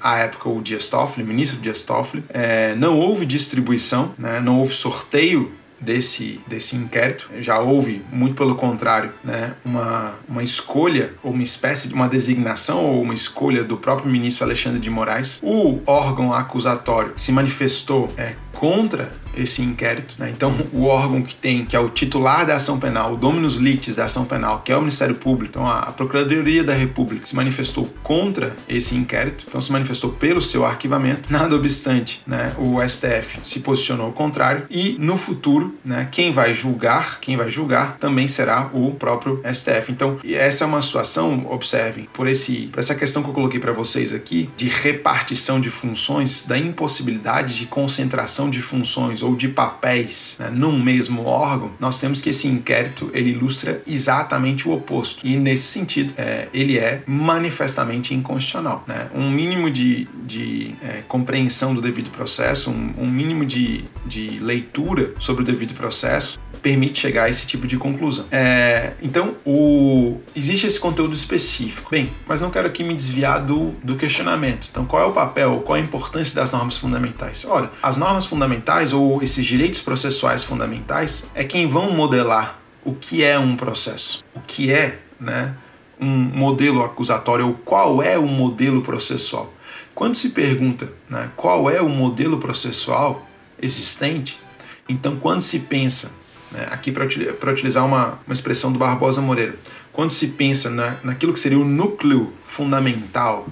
a, 0.00 0.18
época 0.18 0.48
o 0.48 0.60
Dias 0.60 0.88
Toffoli, 0.88 1.26
ministro 1.26 1.60
Dias 1.60 1.82
Toffoli, 1.82 2.24
é, 2.30 2.74
não 2.74 2.98
houve 2.98 3.24
distribuição, 3.24 4.14
né, 4.18 4.40
não 4.40 4.58
houve 4.58 4.74
sorteio 4.74 5.52
desse, 5.80 6.40
desse 6.46 6.76
inquérito. 6.76 7.28
Já 7.38 7.58
houve, 7.58 8.02
muito 8.10 8.34
pelo 8.34 8.54
contrário, 8.54 9.12
né, 9.22 9.54
uma, 9.64 10.14
uma 10.28 10.42
escolha, 10.42 11.12
ou 11.22 11.32
uma 11.32 11.42
espécie 11.42 11.88
de 11.88 11.94
uma 11.94 12.08
designação, 12.08 12.84
ou 12.84 13.02
uma 13.02 13.14
escolha 13.14 13.64
do 13.64 13.76
próprio 13.76 14.10
ministro 14.10 14.44
Alexandre 14.44 14.80
de 14.80 14.90
Moraes. 14.90 15.38
O 15.42 15.80
órgão 15.86 16.32
acusatório 16.32 17.12
se 17.16 17.32
manifestou 17.32 18.08
é, 18.16 18.34
contra 18.52 19.12
esse 19.36 19.62
inquérito. 19.62 20.16
Né? 20.18 20.32
Então, 20.34 20.54
o 20.72 20.84
órgão 20.84 21.22
que 21.22 21.34
tem, 21.34 21.64
que 21.64 21.76
é 21.76 21.80
o 21.80 21.88
titular 21.88 22.46
da 22.46 22.56
ação 22.56 22.78
penal, 22.78 23.14
o 23.14 23.16
dominus 23.16 23.54
litis 23.54 23.96
da 23.96 24.04
ação 24.04 24.24
penal, 24.24 24.60
que 24.60 24.72
é 24.72 24.76
o 24.76 24.80
Ministério 24.80 25.14
Público, 25.14 25.50
então 25.50 25.66
a 25.66 25.92
Procuradoria 25.92 26.64
da 26.64 26.74
República 26.74 27.26
se 27.26 27.36
manifestou 27.36 27.86
contra 28.02 28.56
esse 28.68 28.94
inquérito, 28.94 29.44
então 29.48 29.60
se 29.60 29.70
manifestou 29.70 30.10
pelo 30.10 30.40
seu 30.40 30.64
arquivamento. 30.64 31.32
Nada 31.32 31.54
obstante, 31.54 32.22
né, 32.26 32.52
o 32.58 32.86
STF 32.86 33.40
se 33.42 33.60
posicionou 33.60 34.06
ao 34.06 34.12
contrário 34.12 34.66
e 34.70 34.96
no 34.98 35.16
futuro, 35.16 35.74
né, 35.84 36.08
quem 36.10 36.30
vai 36.30 36.54
julgar, 36.54 37.20
quem 37.20 37.36
vai 37.36 37.50
julgar 37.50 37.96
também 37.98 38.28
será 38.28 38.70
o 38.72 38.92
próprio 38.92 39.42
STF. 39.52 39.90
Então, 39.90 40.18
essa 40.24 40.64
é 40.64 40.66
uma 40.66 40.80
situação, 40.80 41.46
observem, 41.50 42.08
por 42.12 42.26
esse, 42.26 42.68
por 42.72 42.78
essa 42.78 42.94
questão 42.94 43.22
que 43.22 43.30
eu 43.30 43.34
coloquei 43.34 43.60
para 43.60 43.72
vocês 43.72 44.12
aqui 44.12 44.50
de 44.56 44.68
repartição 44.68 45.60
de 45.60 45.70
funções, 45.70 46.44
da 46.46 46.58
impossibilidade 46.58 47.54
de 47.54 47.66
concentração 47.66 48.48
de 48.50 48.60
funções 48.62 49.22
ou 49.26 49.36
de 49.36 49.48
papéis 49.48 50.36
né, 50.38 50.50
num 50.52 50.82
mesmo 50.82 51.24
órgão, 51.24 51.70
nós 51.78 52.00
temos 52.00 52.20
que 52.20 52.30
esse 52.30 52.48
inquérito 52.48 53.10
ele 53.12 53.30
ilustra 53.30 53.82
exatamente 53.86 54.68
o 54.68 54.72
oposto. 54.72 55.26
E 55.26 55.36
nesse 55.36 55.64
sentido, 55.64 56.14
é, 56.16 56.48
ele 56.52 56.78
é 56.78 57.02
manifestamente 57.06 58.14
inconstitucional. 58.14 58.84
Né? 58.86 59.08
Um 59.14 59.30
mínimo 59.30 59.70
de, 59.70 60.08
de 60.24 60.74
é, 60.82 61.02
compreensão 61.08 61.74
do 61.74 61.80
devido 61.80 62.10
processo, 62.10 62.70
um, 62.70 62.94
um 62.98 63.08
mínimo 63.08 63.44
de, 63.44 63.84
de 64.04 64.38
leitura 64.38 65.12
sobre 65.18 65.42
o 65.42 65.46
devido 65.46 65.74
processo 65.74 66.38
permite 66.66 66.98
chegar 66.98 67.26
a 67.26 67.28
esse 67.28 67.46
tipo 67.46 67.64
de 67.64 67.76
conclusão. 67.76 68.26
É, 68.28 68.94
então, 69.00 69.36
o, 69.46 70.18
existe 70.34 70.66
esse 70.66 70.80
conteúdo 70.80 71.14
específico. 71.14 71.88
Bem, 71.92 72.12
mas 72.26 72.40
não 72.40 72.50
quero 72.50 72.66
aqui 72.66 72.82
me 72.82 72.92
desviar 72.92 73.40
do, 73.40 73.70
do 73.84 73.94
questionamento. 73.94 74.66
Então, 74.68 74.84
qual 74.84 75.00
é 75.00 75.06
o 75.06 75.12
papel, 75.12 75.62
qual 75.64 75.76
é 75.76 75.80
a 75.80 75.84
importância 75.84 76.34
das 76.34 76.50
normas 76.50 76.76
fundamentais? 76.76 77.46
Olha, 77.48 77.70
as 77.80 77.96
normas 77.96 78.26
fundamentais 78.26 78.92
ou 78.92 79.22
esses 79.22 79.46
direitos 79.46 79.80
processuais 79.80 80.42
fundamentais 80.42 81.30
é 81.36 81.44
quem 81.44 81.68
vão 81.68 81.92
modelar 81.92 82.58
o 82.84 82.92
que 82.92 83.22
é 83.22 83.38
um 83.38 83.54
processo, 83.54 84.24
o 84.34 84.40
que 84.40 84.72
é, 84.72 84.98
né, 85.20 85.54
um 86.00 86.08
modelo 86.08 86.82
acusatório 86.82 87.46
ou 87.46 87.54
qual 87.54 88.02
é 88.02 88.18
o 88.18 88.26
modelo 88.26 88.82
processual. 88.82 89.54
Quando 89.94 90.16
se 90.16 90.30
pergunta 90.30 90.92
né, 91.08 91.30
qual 91.36 91.70
é 91.70 91.80
o 91.80 91.88
modelo 91.88 92.38
processual 92.38 93.24
existente, 93.62 94.40
então 94.88 95.14
quando 95.14 95.42
se 95.42 95.60
pensa 95.60 96.10
né? 96.56 96.66
Aqui, 96.70 96.90
para 96.90 97.52
utilizar 97.52 97.84
uma, 97.84 98.18
uma 98.26 98.32
expressão 98.32 98.72
do 98.72 98.78
Barbosa 98.78 99.20
Moreira, 99.20 99.54
quando 99.92 100.10
se 100.10 100.28
pensa 100.28 100.70
na, 100.70 100.96
naquilo 101.04 101.32
que 101.32 101.38
seria 101.38 101.58
o 101.58 101.64
núcleo 101.64 102.32
fundamental 102.46 103.46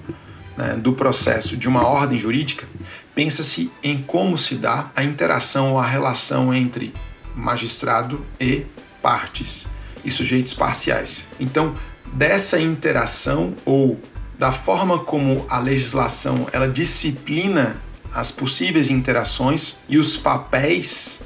né, 0.57 0.75
do 0.75 0.93
processo 0.93 1.55
de 1.55 1.67
uma 1.67 1.85
ordem 1.87 2.17
jurídica, 2.17 2.67
pensa-se 3.13 3.71
em 3.83 4.01
como 4.01 4.37
se 4.37 4.55
dá 4.55 4.91
a 4.95 5.03
interação 5.03 5.73
ou 5.73 5.79
a 5.79 5.85
relação 5.85 6.53
entre 6.53 6.93
magistrado 7.35 8.25
e 8.39 8.65
partes 9.01 9.67
e 10.03 10.09
sujeitos 10.09 10.53
parciais. 10.53 11.27
Então, 11.39 11.75
dessa 12.13 12.59
interação 12.59 13.53
ou 13.65 13.99
da 14.37 14.51
forma 14.51 14.99
como 14.99 15.45
a 15.49 15.59
legislação 15.59 16.47
ela 16.51 16.67
disciplina 16.67 17.77
as 18.13 18.31
possíveis 18.31 18.89
interações 18.89 19.77
e 19.89 19.97
os 19.97 20.15
papéis 20.17 21.21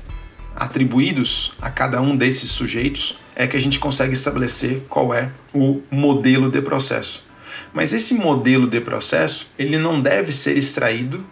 atribuídos 0.60 1.54
a 1.62 1.70
cada 1.70 2.02
um 2.02 2.16
desses 2.16 2.52
sujeitos 2.52 3.18
é 3.36 3.48
que 3.48 3.56
a 3.56 3.60
gente 3.60 3.80
consegue 3.80 4.14
estabelecer 4.14 4.84
qual 4.90 5.14
é 5.14 5.32
o 5.54 5.82
modelo 5.90 6.50
de 6.50 6.62
processo. 6.62 7.24
Mas 7.74 7.94
esse 7.94 8.16
modelo 8.16 8.68
de 8.68 8.82
processo, 8.82 9.48
ele 9.58 9.78
não 9.78 10.02
deve 10.02 10.32
ser 10.32 10.58
extraído 10.58 11.26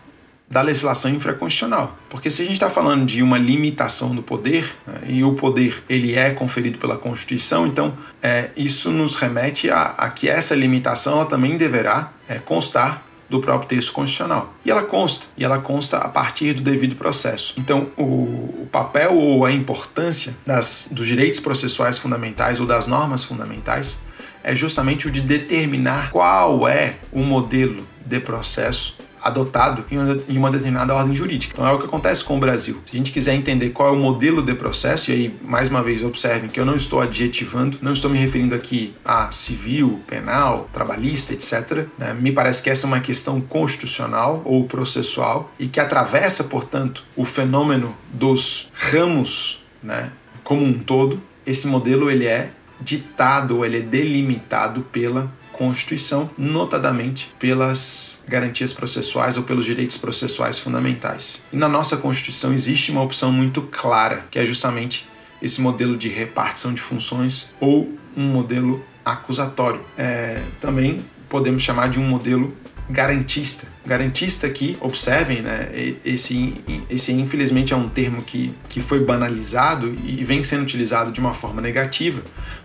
da 0.50 0.62
legislação 0.62 1.12
infraconstitucional. 1.12 1.98
Porque 2.10 2.30
se 2.30 2.42
a 2.42 2.46
gente 2.46 2.54
está 2.54 2.70
falando 2.70 3.06
de 3.06 3.22
uma 3.22 3.38
limitação 3.38 4.16
do 4.16 4.24
poder, 4.24 4.74
né, 4.86 5.02
e 5.08 5.24
o 5.24 5.34
poder 5.34 5.84
ele 5.90 6.16
é 6.16 6.30
conferido 6.32 6.78
pela 6.78 6.98
Constituição, 6.98 7.68
então 7.68 7.98
é, 8.24 8.52
isso 8.56 8.90
nos 8.90 9.16
remete 9.16 9.70
a, 9.70 9.88
a, 9.98 10.10
que 10.10 10.30
essa 10.30 10.56
limitação 10.56 11.16
ela 11.16 11.26
também 11.26 11.58
deverá 11.58 12.14
é, 12.30 12.40
constar 12.40 13.04
do 13.30 13.42
próprio 13.42 13.68
texto 13.68 13.92
constitucional. 13.92 14.54
E 14.64 14.72
ela 14.72 14.84
consta, 14.84 15.26
e 15.38 15.44
ela 15.44 15.60
consta 15.60 15.98
a 15.98 16.08
partir 16.08 16.54
do 16.54 16.62
devido 16.62 16.96
processo. 16.96 17.54
Então, 17.58 17.88
o, 17.98 18.68
papel 18.72 19.16
ou 19.16 19.46
a 19.46 19.52
importância 19.52 20.36
das, 20.46 20.90
dos 20.92 21.08
direitos 21.08 21.40
processuais 21.40 21.98
fundamentais 21.98 22.60
ou 22.60 22.66
das 22.66 22.86
normas 22.86 23.24
fundamentais 23.24 23.98
é 24.44 24.54
justamente 24.54 25.08
o 25.08 25.12
de 25.12 25.22
determinar 25.22 26.12
qual 26.12 26.68
é 26.68 26.96
o 27.12 27.20
modelo 27.20 27.88
de 28.06 28.20
processo 28.20 28.96
adotado 29.28 29.86
em 30.28 30.38
uma 30.38 30.52
determinada 30.52 30.94
ordem 30.94 31.16
jurídica. 31.16 31.54
Então 31.54 31.68
é 31.68 31.72
o 31.72 31.80
que 31.80 31.86
acontece 31.86 32.24
com 32.24 32.38
o 32.38 32.40
Brasil. 32.40 32.82
Se 32.86 32.96
a 32.96 32.98
gente 32.98 33.12
quiser 33.12 33.34
entender 33.34 33.70
qual 33.70 33.90
é 33.90 33.92
o 33.92 33.96
modelo 33.96 34.42
de 34.42 34.54
processo, 34.54 35.12
e 35.12 35.14
aí, 35.14 35.36
mais 35.44 35.70
uma 35.70 35.84
vez, 35.84 36.04
observem 36.04 36.50
que 36.50 36.60
eu 36.60 36.66
não 36.66 36.76
estou 36.76 37.02
adjetivando, 37.02 37.78
não 37.82 37.94
estou 37.94 38.10
me 38.10 38.18
referindo 38.18 38.56
aqui 38.56 38.96
a 39.04 39.30
civil, 39.32 40.00
penal, 40.08 40.70
trabalhista, 40.74 41.34
etc. 41.34 41.88
Né? 41.98 42.14
Me 42.14 42.32
parece 42.32 42.64
que 42.64 42.70
essa 42.70 42.86
é 42.86 42.88
uma 42.88 43.00
questão 43.00 43.40
constitucional 43.42 44.42
ou 44.46 44.66
processual 44.66 45.52
e 45.60 45.68
que 45.68 45.80
atravessa, 45.80 46.44
portanto, 46.44 47.04
o 47.16 47.26
fenômeno 47.26 47.96
dos 48.14 48.70
ramos 48.74 49.64
né, 49.82 50.12
como 50.44 50.64
um 50.64 50.74
todo, 50.74 51.22
esse 51.46 51.68
modelo 51.68 52.10
ele 52.10 52.26
é 52.26 52.52
ditado, 52.80 53.66
ele 53.66 53.78
é 53.78 53.82
delimitado 53.82 54.82
pela 54.92 55.32
Constituição, 55.58 56.30
notadamente 56.38 57.34
pelas 57.40 58.24
garantias 58.28 58.72
processuais 58.74 59.38
ou 59.38 59.44
pelos 59.44 59.66
direitos 59.66 59.98
processuais 59.98 60.60
fundamentais. 60.60 61.42
E 61.52 61.58
na 61.58 61.68
nossa 61.68 61.98
Constituição 61.98 62.54
existe 62.54 62.92
uma 62.92 63.02
opção 63.02 63.32
muito 63.32 63.62
clara, 63.64 64.26
que 64.30 64.38
é 64.38 64.46
justamente 64.46 65.08
esse 65.42 65.60
modelo 65.62 65.98
de 65.98 66.10
repartição 66.10 66.74
de 66.74 66.82
funções 66.82 67.50
ou 67.60 67.92
um 68.16 68.24
modelo 68.24 68.84
acusatório. 69.04 69.82
É, 69.98 70.42
também 70.60 71.00
podemos 71.30 71.64
chamar 71.64 71.90
de 71.90 72.00
um 72.00 72.08
modelo 72.08 72.56
garantista. 72.90 73.68
Garantista 73.86 74.50
que, 74.50 74.78
observem, 74.82 75.42
né, 75.42 75.70
esse, 76.04 76.54
esse 76.90 77.12
infelizmente 77.12 77.74
é 77.74 77.76
um 77.76 77.88
termo 77.88 78.22
que, 78.22 78.54
que 78.68 78.82
foi 78.82 79.04
banalizado 79.04 79.96
e 80.06 80.24
vem 80.24 80.44
sendo 80.44 80.64
utilizado 80.64 81.12
de 81.12 81.20
uma 81.20 81.34
forma 81.34 81.62
negativa, 81.62 82.22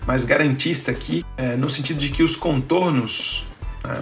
mas 0.06 0.24
garantista 0.24 0.90
aqui 0.90 1.24
é, 1.36 1.56
no 1.56 1.70
sentido 1.70 1.98
de 1.98 2.08
que 2.08 2.22
os 2.22 2.36
contornos 2.36 3.46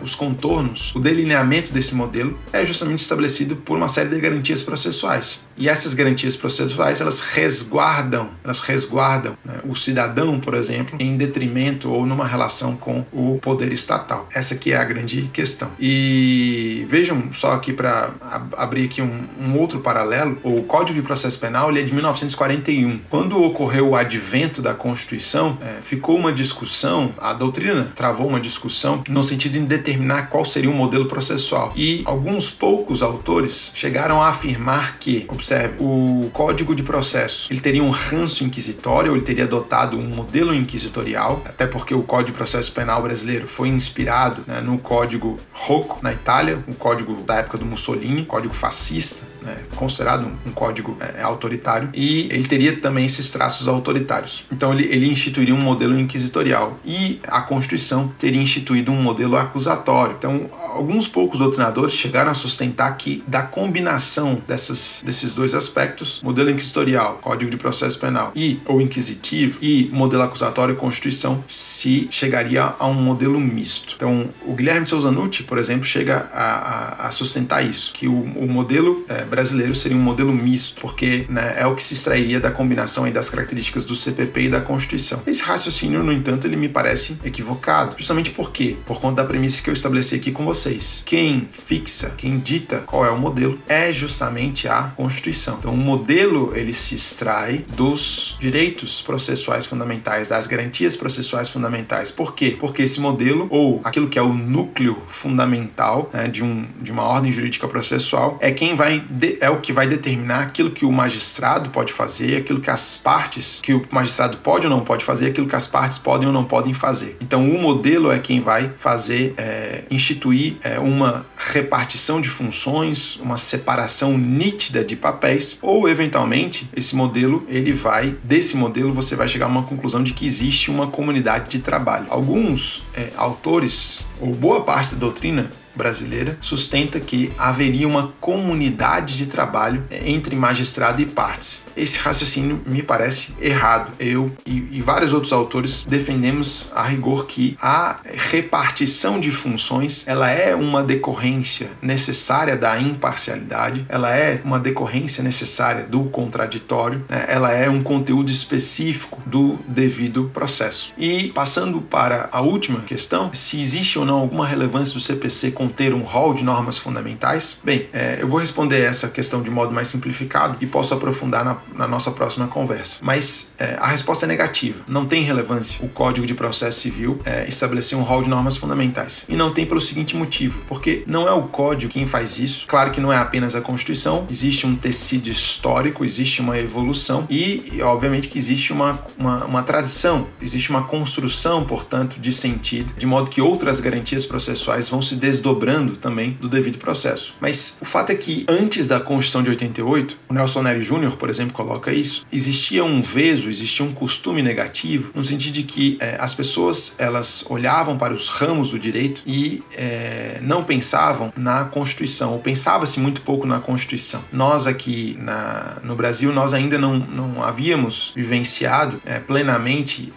os 0.03 0.15
contornos, 0.15 0.95
o 0.95 1.01
delineamento 1.01 1.73
desse 1.73 1.95
modelo 1.95 2.39
é 2.53 2.65
justamente 2.65 3.01
estabelecido 3.01 3.57
por 3.57 3.77
uma 3.77 3.89
série 3.89 4.09
de 4.09 4.21
garantias 4.21 4.63
processuais. 4.63 5.47
E 5.57 5.69
essas 5.69 5.95
garantias 5.95 6.37
processuais, 6.37 7.01
elas 7.01 7.21
resguardam, 7.21 8.31
elas 8.43 8.61
resguardam 8.61 9.37
né, 9.45 9.61
o 9.69 9.75
cidadão, 9.75 10.41
por 10.41 10.55
exemplo, 10.55 10.97
em 10.99 11.17
detrimento 11.17 11.91
ou 11.91 12.07
numa 12.07 12.27
relação 12.27 12.77
com 12.77 13.05
o 13.13 13.39
poder 13.41 13.73
estatal. 13.73 14.29
Essa 14.33 14.55
aqui 14.55 14.73
é 14.73 14.77
a 14.77 14.85
grande 14.85 15.29
questão. 15.33 15.71
E 15.79 16.87
vejam 16.89 17.33
só 17.33 17.53
aqui 17.53 17.73
para 17.73 18.11
abrir 18.57 18.85
aqui 18.85 19.03
um, 19.03 19.25
um, 19.39 19.59
outro 19.59 19.81
paralelo, 19.81 20.39
o 20.43 20.63
Código 20.63 20.99
de 20.99 21.07
Processo 21.07 21.39
Penal 21.39 21.71
ele 21.71 21.81
é 21.81 21.83
de 21.83 21.93
1941. 21.93 23.01
Quando 23.11 23.43
ocorreu 23.43 23.91
o 23.91 23.97
advento 23.97 24.63
da 24.63 24.73
Constituição, 24.73 25.59
é, 25.61 25.81
ficou 25.83 26.17
uma 26.17 26.33
discussão, 26.33 27.13
a 27.19 27.33
doutrina 27.33 27.93
travou 27.95 28.27
uma 28.27 28.41
discussão 28.41 29.03
no 29.09 29.23
sentido 29.23 29.59
determinar 29.71 30.29
qual 30.29 30.45
seria 30.45 30.71
o 30.71 30.75
modelo 30.75 31.07
processual. 31.07 31.73
E 31.75 32.03
alguns 32.05 32.51
poucos 32.51 33.03
autores 33.03 33.71
chegaram 33.75 34.21
a 34.21 34.29
afirmar 34.29 34.99
que, 34.99 35.25
observe, 35.29 35.77
o 35.79 36.29
Código 36.33 36.75
de 36.75 36.83
Processo 36.83 37.51
ele 37.51 37.61
teria 37.61 37.83
um 37.83 37.91
ranço 37.91 38.45
inquisitório, 38.45 39.15
ele 39.15 39.23
teria 39.23 39.45
adotado 39.45 39.97
um 39.97 40.09
modelo 40.09 40.55
inquisitorial, 40.55 41.43
até 41.45 41.67
porque 41.67 41.95
o 41.95 42.03
Código 42.03 42.31
de 42.31 42.37
Processo 42.37 42.73
Penal 42.73 43.03
brasileiro 43.03 43.47
foi 43.47 43.69
inspirado 43.69 44.43
né, 44.47 44.61
no 44.61 44.79
Código 44.79 45.37
Rocco 45.53 45.99
na 46.03 46.13
Itália, 46.13 46.63
o 46.69 46.75
código 46.75 47.23
da 47.23 47.37
época 47.37 47.57
do 47.57 47.65
Mussolini, 47.65 48.25
código 48.25 48.53
fascista 48.53 49.31
né, 49.43 49.57
considerado 49.77 50.27
um, 50.27 50.51
um 50.51 50.53
código 50.53 50.97
é, 51.01 51.23
autoritário, 51.23 51.89
e 51.95 52.29
ele 52.31 52.47
teria 52.47 52.77
também 52.77 53.05
esses 53.05 53.31
traços 53.31 53.69
autoritários. 53.69 54.45
Então 54.51 54.73
ele, 54.73 54.85
ele 54.85 55.11
instituiria 55.11 55.55
um 55.55 55.61
modelo 55.61 55.99
inquisitorial 55.99 56.79
e 56.85 57.21
a 57.27 57.41
Constituição 57.41 58.09
teria 58.19 58.41
instituído 58.41 58.93
um 58.93 59.03
modelo 59.03 59.37
acusatório. 59.37 60.17
Então 60.19 60.51
alguns 60.75 61.07
poucos 61.07 61.39
doutrinadores 61.39 61.95
chegaram 61.95 62.31
a 62.31 62.35
sustentar 62.35 62.97
que 62.97 63.23
da 63.27 63.43
combinação 63.43 64.43
dessas, 64.47 65.03
desses 65.05 65.33
dois 65.33 65.55
aspectos, 65.55 66.21
modelo 66.23 66.51
inquisitorial, 66.51 67.19
Código 67.21 67.51
de 67.51 67.57
Processo 67.57 67.99
Penal 67.99 68.33
e 68.35 68.61
ou 68.67 68.81
inquisitivo 68.81 69.59
e 69.61 69.91
modelo 69.93 70.23
acusatório 70.23 70.75
e 70.75 70.77
Constituição, 70.77 71.45
se 71.49 72.09
chegaria 72.11 72.75
a 72.79 72.87
um 72.87 72.95
modelo 72.95 73.39
misto. 73.39 73.95
Então 73.97 74.31
o 74.47 74.55
Guilherme 74.55 74.85
de 74.85 74.91
Souza 74.91 75.11
Nucci, 75.11 75.43
por 75.43 75.59
exemplo, 75.59 75.85
chega 75.85 76.29
a, 76.33 76.45
a, 76.45 77.07
a 77.09 77.11
sustentar 77.11 77.65
isso, 77.65 77.93
que 77.93 78.09
o, 78.09 78.15
o 78.15 78.49
modelo 78.49 79.05
é, 79.09 79.25
brasileiro 79.25 79.75
seria 79.75 79.97
um 79.97 80.01
modelo 80.01 80.33
misto, 80.33 80.81
porque 80.81 81.27
né, 81.29 81.55
é 81.57 81.67
o 81.67 81.75
que 81.75 81.83
se 81.83 81.95
extrairia 81.95 82.41
da 82.41 82.51
combinação 82.51 83.11
das 83.11 83.31
características 83.31 83.85
do 83.85 83.95
CPP 83.95 84.43
e 84.43 84.49
da 84.49 84.61
Constituição. 84.61 85.23
Esse 85.27 85.43
raciocínio, 85.43 86.03
no 86.03 86.13
entanto, 86.13 86.47
ele 86.47 86.57
me 86.57 86.69
parece 86.69 87.19
equivocado, 87.25 87.97
justamente 87.97 88.31
por 88.31 88.51
quê? 88.51 88.77
Por 88.85 89.01
conta 89.01 89.23
da 89.23 89.29
premissa 89.29 89.63
que 89.63 89.71
eu 89.71 89.75
estabeleci 89.75 90.15
aqui 90.15 90.31
com 90.31 90.45
vocês. 90.61 91.03
Quem 91.07 91.49
fixa, 91.51 92.11
quem 92.19 92.39
dita 92.39 92.81
qual 92.81 93.07
é 93.07 93.11
o 93.11 93.19
modelo 93.19 93.59
é 93.67 93.91
justamente 93.91 94.69
a 94.69 94.93
Constituição. 94.95 95.57
Então, 95.59 95.73
o 95.73 95.77
modelo 95.77 96.53
ele 96.55 96.75
se 96.75 96.95
extrai 96.95 97.65
dos 97.75 98.37
direitos 98.39 99.01
processuais 99.01 99.65
fundamentais, 99.65 100.29
das 100.29 100.47
garantias 100.47 100.97
processuais 100.97 101.49
fundamentais. 101.49 102.11
Por 102.11 102.35
quê? 102.35 102.57
Porque 102.61 102.83
esse 102.83 103.01
modelo 103.01 103.49
ou 103.51 103.81
aquilo 103.83 104.09
que 104.09 104.19
é 104.19 104.23
o 104.23 104.35
núcleo 104.35 104.99
fundamental 105.09 106.11
né, 106.13 106.29
de, 106.29 106.45
um, 106.45 106.67
de 106.81 106.93
uma 106.93 107.05
ordem 107.05 107.33
jurídica 107.33 107.67
processual 107.67 108.37
é 108.41 108.51
quem 108.51 108.75
vai 108.75 109.03
é 109.41 109.49
o 109.49 109.61
que 109.61 109.73
vai 109.73 109.87
determinar 109.87 110.41
aquilo 110.43 110.71
que 110.71 110.85
o 110.85 110.93
magistrado 110.93 111.71
pode 111.71 111.93
fazer, 111.93 112.37
aquilo 112.37 112.61
que 112.61 112.71
as 112.71 112.97
partes, 112.97 113.61
que 113.63 113.73
o 113.73 113.83
magistrado 113.91 114.39
pode 114.39 114.67
ou 114.67 114.71
não 114.71 114.81
pode 114.81 115.05
fazer, 115.05 115.29
aquilo 115.29 115.49
que 115.49 115.57
as 115.57 115.67
partes 115.67 115.97
podem 115.97 116.27
ou 116.27 116.33
não 116.33 116.45
podem 116.45 116.75
fazer. 116.75 117.17
Então, 117.21 117.49
o 117.49 117.59
modelo 117.59 118.11
é 118.11 118.19
quem 118.19 118.41
vai 118.41 118.71
fazer, 118.77 119.35
é, 119.39 119.85
instituir 119.91 120.50
é, 120.63 120.79
uma 120.79 121.27
repartição 121.37 122.21
de 122.21 122.29
funções, 122.29 123.17
uma 123.17 123.37
separação 123.37 124.17
nítida 124.17 124.85
de 124.85 124.97
papéis, 124.97 125.59
ou 125.63 125.89
eventualmente 125.89 126.69
esse 126.75 126.95
modelo 126.95 127.45
ele 127.49 127.73
vai, 127.73 128.17
desse 128.23 128.57
modelo 128.57 128.93
você 128.93 129.15
vai 129.15 129.29
chegar 129.29 129.47
a 129.47 129.49
uma 129.49 129.63
conclusão 129.63 130.03
de 130.03 130.13
que 130.13 130.25
existe 130.25 130.71
uma 130.71 130.87
comunidade 130.87 131.51
de 131.51 131.59
trabalho. 131.59 132.07
Alguns 132.09 132.83
é, 132.95 133.11
autores 133.17 134.05
ou 134.21 134.35
boa 134.35 134.63
parte 134.63 134.95
da 134.95 135.01
doutrina 135.01 135.51
brasileira 135.75 136.37
sustenta 136.41 137.01
que 137.01 137.33
haveria 137.39 137.87
uma 137.87 138.13
comunidade 138.21 139.17
de 139.17 139.27
trabalho 139.27 139.85
entre 139.91 140.35
magistrado 140.37 141.01
e 141.01 141.07
partes. 141.07 141.65
Esse 141.77 141.99
raciocínio 141.99 142.61
me 142.67 142.83
parece 142.83 143.35
errado. 143.41 143.93
Eu 143.99 144.33
e, 144.45 144.67
e 144.71 144.81
vários 144.81 145.13
outros 145.13 145.33
autores 145.33 145.85
defendemos 145.87 146.67
a 146.75 146.83
rigor 146.83 147.27
que 147.27 147.57
a 147.61 148.01
repartição 148.05 149.19
de 149.19 149.31
funções 149.31 150.05
ela 150.07 150.31
é 150.31 150.55
uma 150.55 150.83
decorrência 150.83 151.71
necessária 151.81 152.57
da 152.57 152.79
imparcialidade, 152.81 153.87
ela 153.89 154.15
é 154.15 154.41
uma 154.45 154.59
decorrência 154.59 155.23
necessária 155.23 155.85
do 155.85 156.05
contraditório, 156.05 157.05
né? 157.09 157.25
ela 157.29 157.53
é 157.53 157.69
um 157.69 157.83
conteúdo 157.83 158.31
específico 158.31 159.21
do 159.27 159.59
devido 159.67 160.31
processo. 160.33 160.93
E 160.99 161.29
passando 161.29 161.81
para 161.81 162.29
a 162.33 162.41
última 162.41 162.81
questão, 162.81 163.31
se 163.33 163.61
existe 163.61 163.99
ou 163.99 164.05
não 164.05 164.19
alguma 164.19 164.47
relevância 164.47 164.95
do 164.95 165.01
CPC 165.01 165.53
conter 165.61 165.93
um 165.93 166.01
rol 166.01 166.33
de 166.33 166.43
normas 166.43 166.79
fundamentais? 166.79 167.61
Bem, 167.63 167.87
é, 167.93 168.17
eu 168.21 168.27
vou 168.27 168.41
responder 168.41 168.81
essa 168.81 169.09
questão 169.09 169.43
de 169.43 169.51
modo 169.51 169.75
mais 169.75 169.89
simplificado 169.89 170.57
e 170.59 170.67
posso 170.67 170.95
aprofundar 170.95 171.45
na, 171.45 171.59
na 171.75 171.87
nossa 171.87 172.11
próxima 172.13 172.49
conversa. 172.49 172.97
Mas 173.03 173.53
é, 173.59 173.77
a 173.79 173.87
resposta 173.87 174.25
é 174.25 174.29
negativa. 174.29 174.81
Não 174.89 175.05
tem 175.05 175.23
relevância 175.23 175.85
o 175.85 175.89
Código 175.89 176.27
de 176.27 176.33
Processo 176.33 176.81
Civil 176.81 177.21
é, 177.27 177.47
estabelecer 177.47 177.99
um 177.99 178.03
rol 178.03 178.23
de 178.23 178.31
normas 178.31 178.57
fundamentais. 178.57 179.27
E 179.29 179.37
não 179.37 179.53
tem 179.53 179.67
pelo 179.67 179.83
seguinte 179.83 180.17
motivo: 180.17 180.63
porque 180.67 181.05
não 181.07 181.29
é 181.29 181.33
o 181.33 181.43
Código 181.43 181.93
quem 181.93 182.07
faz 182.07 182.39
isso. 182.39 182.65
Claro 182.67 182.91
que 182.91 183.01
não 183.01 183.13
é 183.13 183.19
apenas 183.19 183.55
a 183.55 183.61
Constituição, 183.61 184.27
existe 184.31 184.67
um 184.67 184.75
tecido 184.75 185.29
histórico, 185.29 186.07
existe 186.07 186.41
uma 186.41 186.59
evolução 186.59 187.27
e, 187.29 187.83
obviamente, 187.83 188.29
que 188.29 188.39
existe 188.39 188.73
uma, 188.73 188.99
uma, 189.19 189.45
uma 189.45 189.63
tradição, 189.63 190.29
existe 190.41 190.71
uma 190.71 190.85
construção, 190.85 191.65
portanto, 191.65 192.19
de 192.19 192.33
sentido, 192.33 192.95
de 192.97 193.05
modo 193.05 193.29
que 193.29 193.43
outras 193.43 193.79
garantias 193.79 194.25
processuais 194.25 194.89
vão 194.89 195.03
se 195.03 195.17
desdobrando 195.51 195.97
também 195.97 196.37
do 196.41 196.49
devido 196.49 196.79
processo. 196.79 197.35
Mas 197.41 197.79
o 197.81 197.85
fato 197.85 198.11
é 198.11 198.15
que 198.15 198.45
antes 198.49 198.87
da 198.89 199.01
Constituição 199.01 199.43
de 199.43 199.51
88, 199.51 200.17
o 200.29 200.35
Nelson 200.35 200.63
Nery 200.63 200.81
Jr., 200.81 201.17
por 201.17 201.29
exemplo, 201.29 201.53
coloca 201.53 201.93
isso, 201.93 202.27
existia 202.33 202.85
um 202.85 203.03
veso, 203.03 203.49
existia 203.49 203.85
um 203.85 203.93
costume 203.93 204.43
negativo, 204.43 205.11
no 205.15 205.25
sentido 205.25 205.55
de 205.55 205.63
que 205.65 205.99
é, 206.01 206.17
as 206.19 206.35
pessoas 206.35 206.95
elas 206.99 207.45
olhavam 207.49 207.99
para 207.99 208.15
os 208.15 208.29
ramos 208.29 208.71
do 208.71 208.79
direito 208.79 209.23
e 209.27 209.63
é, 209.77 210.39
não 210.43 210.63
pensavam 210.63 211.33
na 211.37 211.65
Constituição, 211.65 212.33
ou 212.33 212.39
pensava-se 212.39 213.01
muito 213.01 213.23
pouco 213.23 213.47
na 213.47 213.61
Constituição. 213.61 214.23
Nós 214.33 214.67
aqui 214.67 215.17
na, 215.19 215.77
no 215.83 215.97
Brasil, 215.97 216.33
nós 216.33 216.55
ainda 216.55 216.79
não, 216.79 216.99
não 216.99 217.43
havíamos 217.43 218.13
vivenciado 218.15 218.99
é, 219.05 219.19
plenamente 219.19 220.13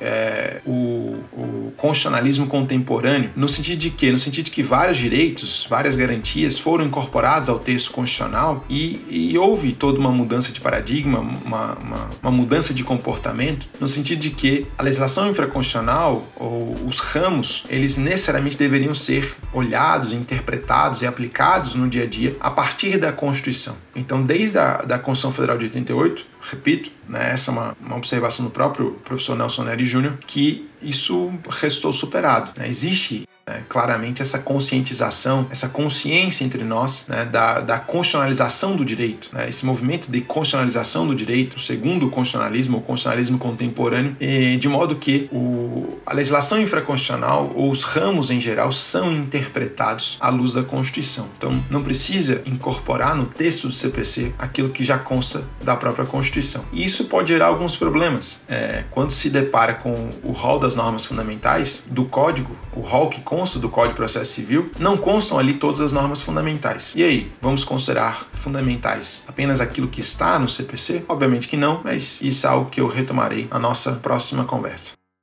o, 0.65 1.17
o 1.31 1.73
constitucionalismo 1.77 2.47
contemporâneo, 2.47 3.31
no 3.35 3.47
sentido 3.47 3.79
de 3.79 3.89
que? 3.89 4.11
No 4.11 4.19
sentido 4.19 4.45
de 4.45 4.51
que 4.51 4.61
vários 4.61 4.97
direitos, 4.97 5.22
várias 5.69 5.95
garantias 5.95 6.57
foram 6.57 6.85
incorporados 6.85 7.49
ao 7.49 7.59
texto 7.59 7.91
constitucional 7.91 8.63
e, 8.69 9.05
e 9.09 9.37
houve 9.37 9.73
toda 9.73 9.99
uma 9.99 10.11
mudança 10.11 10.51
de 10.51 10.59
paradigma, 10.59 11.19
uma, 11.19 11.73
uma, 11.75 12.09
uma, 12.21 12.31
mudança 12.31 12.73
de 12.73 12.83
comportamento, 12.83 13.67
no 13.79 13.87
sentido 13.87 14.19
de 14.19 14.31
que 14.31 14.67
a 14.77 14.83
legislação 14.83 15.29
infraconstitucional 15.29 16.25
ou 16.35 16.75
os 16.85 16.99
ramos, 16.99 17.63
eles 17.69 17.97
necessariamente 17.97 18.57
deveriam 18.57 18.93
ser 18.93 19.35
olhados, 19.53 20.13
interpretados 20.13 21.01
e 21.01 21.07
aplicados 21.07 21.75
no 21.75 21.87
dia 21.87 22.03
a 22.03 22.07
dia 22.07 22.35
a 22.39 22.49
partir 22.49 22.97
da 22.97 23.11
Constituição. 23.11 23.75
Então, 23.95 24.23
desde 24.23 24.57
a 24.57 24.77
da 24.77 24.97
Constituição 24.97 25.31
Federal 25.31 25.57
de 25.57 25.65
88, 25.65 26.25
repito, 26.41 26.91
né, 27.07 27.31
essa 27.31 27.51
é 27.51 27.53
uma, 27.53 27.77
uma 27.79 27.97
observação 27.97 28.45
do 28.45 28.51
próprio 28.51 28.91
professor 29.03 29.35
Nelson 29.35 29.63
Nery 29.63 29.85
Jr., 29.85 30.13
que 30.25 30.67
isso 30.81 31.31
restou 31.49 31.93
superado. 31.93 32.51
Né? 32.57 32.67
Existe 32.67 33.27
né, 33.47 33.63
claramente 33.67 34.21
essa 34.21 34.39
conscientização, 34.39 35.47
essa 35.49 35.69
consciência 35.69 36.43
entre 36.43 36.63
nós 36.63 37.05
né, 37.07 37.25
da, 37.25 37.59
da 37.59 37.79
constitucionalização 37.79 38.75
do 38.75 38.85
direito, 38.85 39.29
né, 39.33 39.47
esse 39.49 39.65
movimento 39.65 40.09
de 40.09 40.21
constitucionalização 40.21 41.07
do 41.07 41.15
direito, 41.15 41.55
o 41.55 41.59
segundo 41.59 42.09
constitucionalismo, 42.09 42.77
o 42.77 42.81
constitucionalismo 42.81 43.37
contemporâneo, 43.37 44.15
de 44.59 44.69
modo 44.69 44.95
que 44.95 45.29
o, 45.31 45.99
a 46.05 46.13
legislação 46.13 46.61
infraconstitucional 46.61 47.51
ou 47.55 47.71
os 47.71 47.83
ramos 47.83 48.29
em 48.29 48.39
geral 48.39 48.71
são 48.71 49.11
interpretados 49.11 50.17
à 50.19 50.29
luz 50.29 50.53
da 50.53 50.63
Constituição. 50.63 51.27
Então, 51.37 51.63
não 51.69 51.83
precisa 51.83 52.41
incorporar 52.45 53.15
no 53.15 53.25
texto 53.25 53.67
do 53.67 53.73
CPC 53.73 54.33
aquilo 54.37 54.69
que 54.69 54.83
já 54.83 54.97
consta 54.97 55.43
da 55.63 55.75
própria 55.75 56.05
Constituição. 56.05 56.63
E 56.71 56.83
isso 56.83 57.05
pode 57.05 57.29
gerar 57.29 57.47
alguns 57.47 57.75
problemas. 57.75 58.39
É, 58.47 58.83
quando 58.91 59.11
se 59.11 59.29
depara 59.29 59.73
com 59.73 60.09
o 60.23 60.31
rol 60.31 60.59
das 60.59 60.75
normas 60.75 61.05
fundamentais 61.05 61.85
do 61.89 62.05
Código, 62.05 62.55
o 62.75 62.81
rol 62.81 63.09
que 63.09 63.21
consta 63.33 63.57
do 63.57 63.67
Código 63.67 63.93
de 63.93 63.97
Processo 63.97 64.31
Civil, 64.31 64.69
não 64.77 64.95
constam 64.95 65.39
ali 65.39 65.55
todas 65.55 65.81
as 65.81 65.91
normas 65.91 66.21
fundamentais. 66.21 66.93
E 66.95 67.03
aí, 67.03 67.31
vamos 67.41 67.63
considerar 67.63 68.27
fundamentais 68.33 69.23
apenas 69.27 69.59
aquilo 69.59 69.87
que 69.87 70.01
está 70.01 70.37
no 70.37 70.47
CPC? 70.47 71.05
Obviamente 71.09 71.47
que 71.47 71.57
não, 71.57 71.81
mas 71.83 72.21
isso 72.21 72.45
é 72.45 72.49
algo 72.51 72.69
que 72.69 72.79
eu 72.79 72.87
retomarei 72.87 73.47
na 73.49 73.57
nossa 73.57 73.93
próxima 73.93 74.45
conversa. 74.45 75.02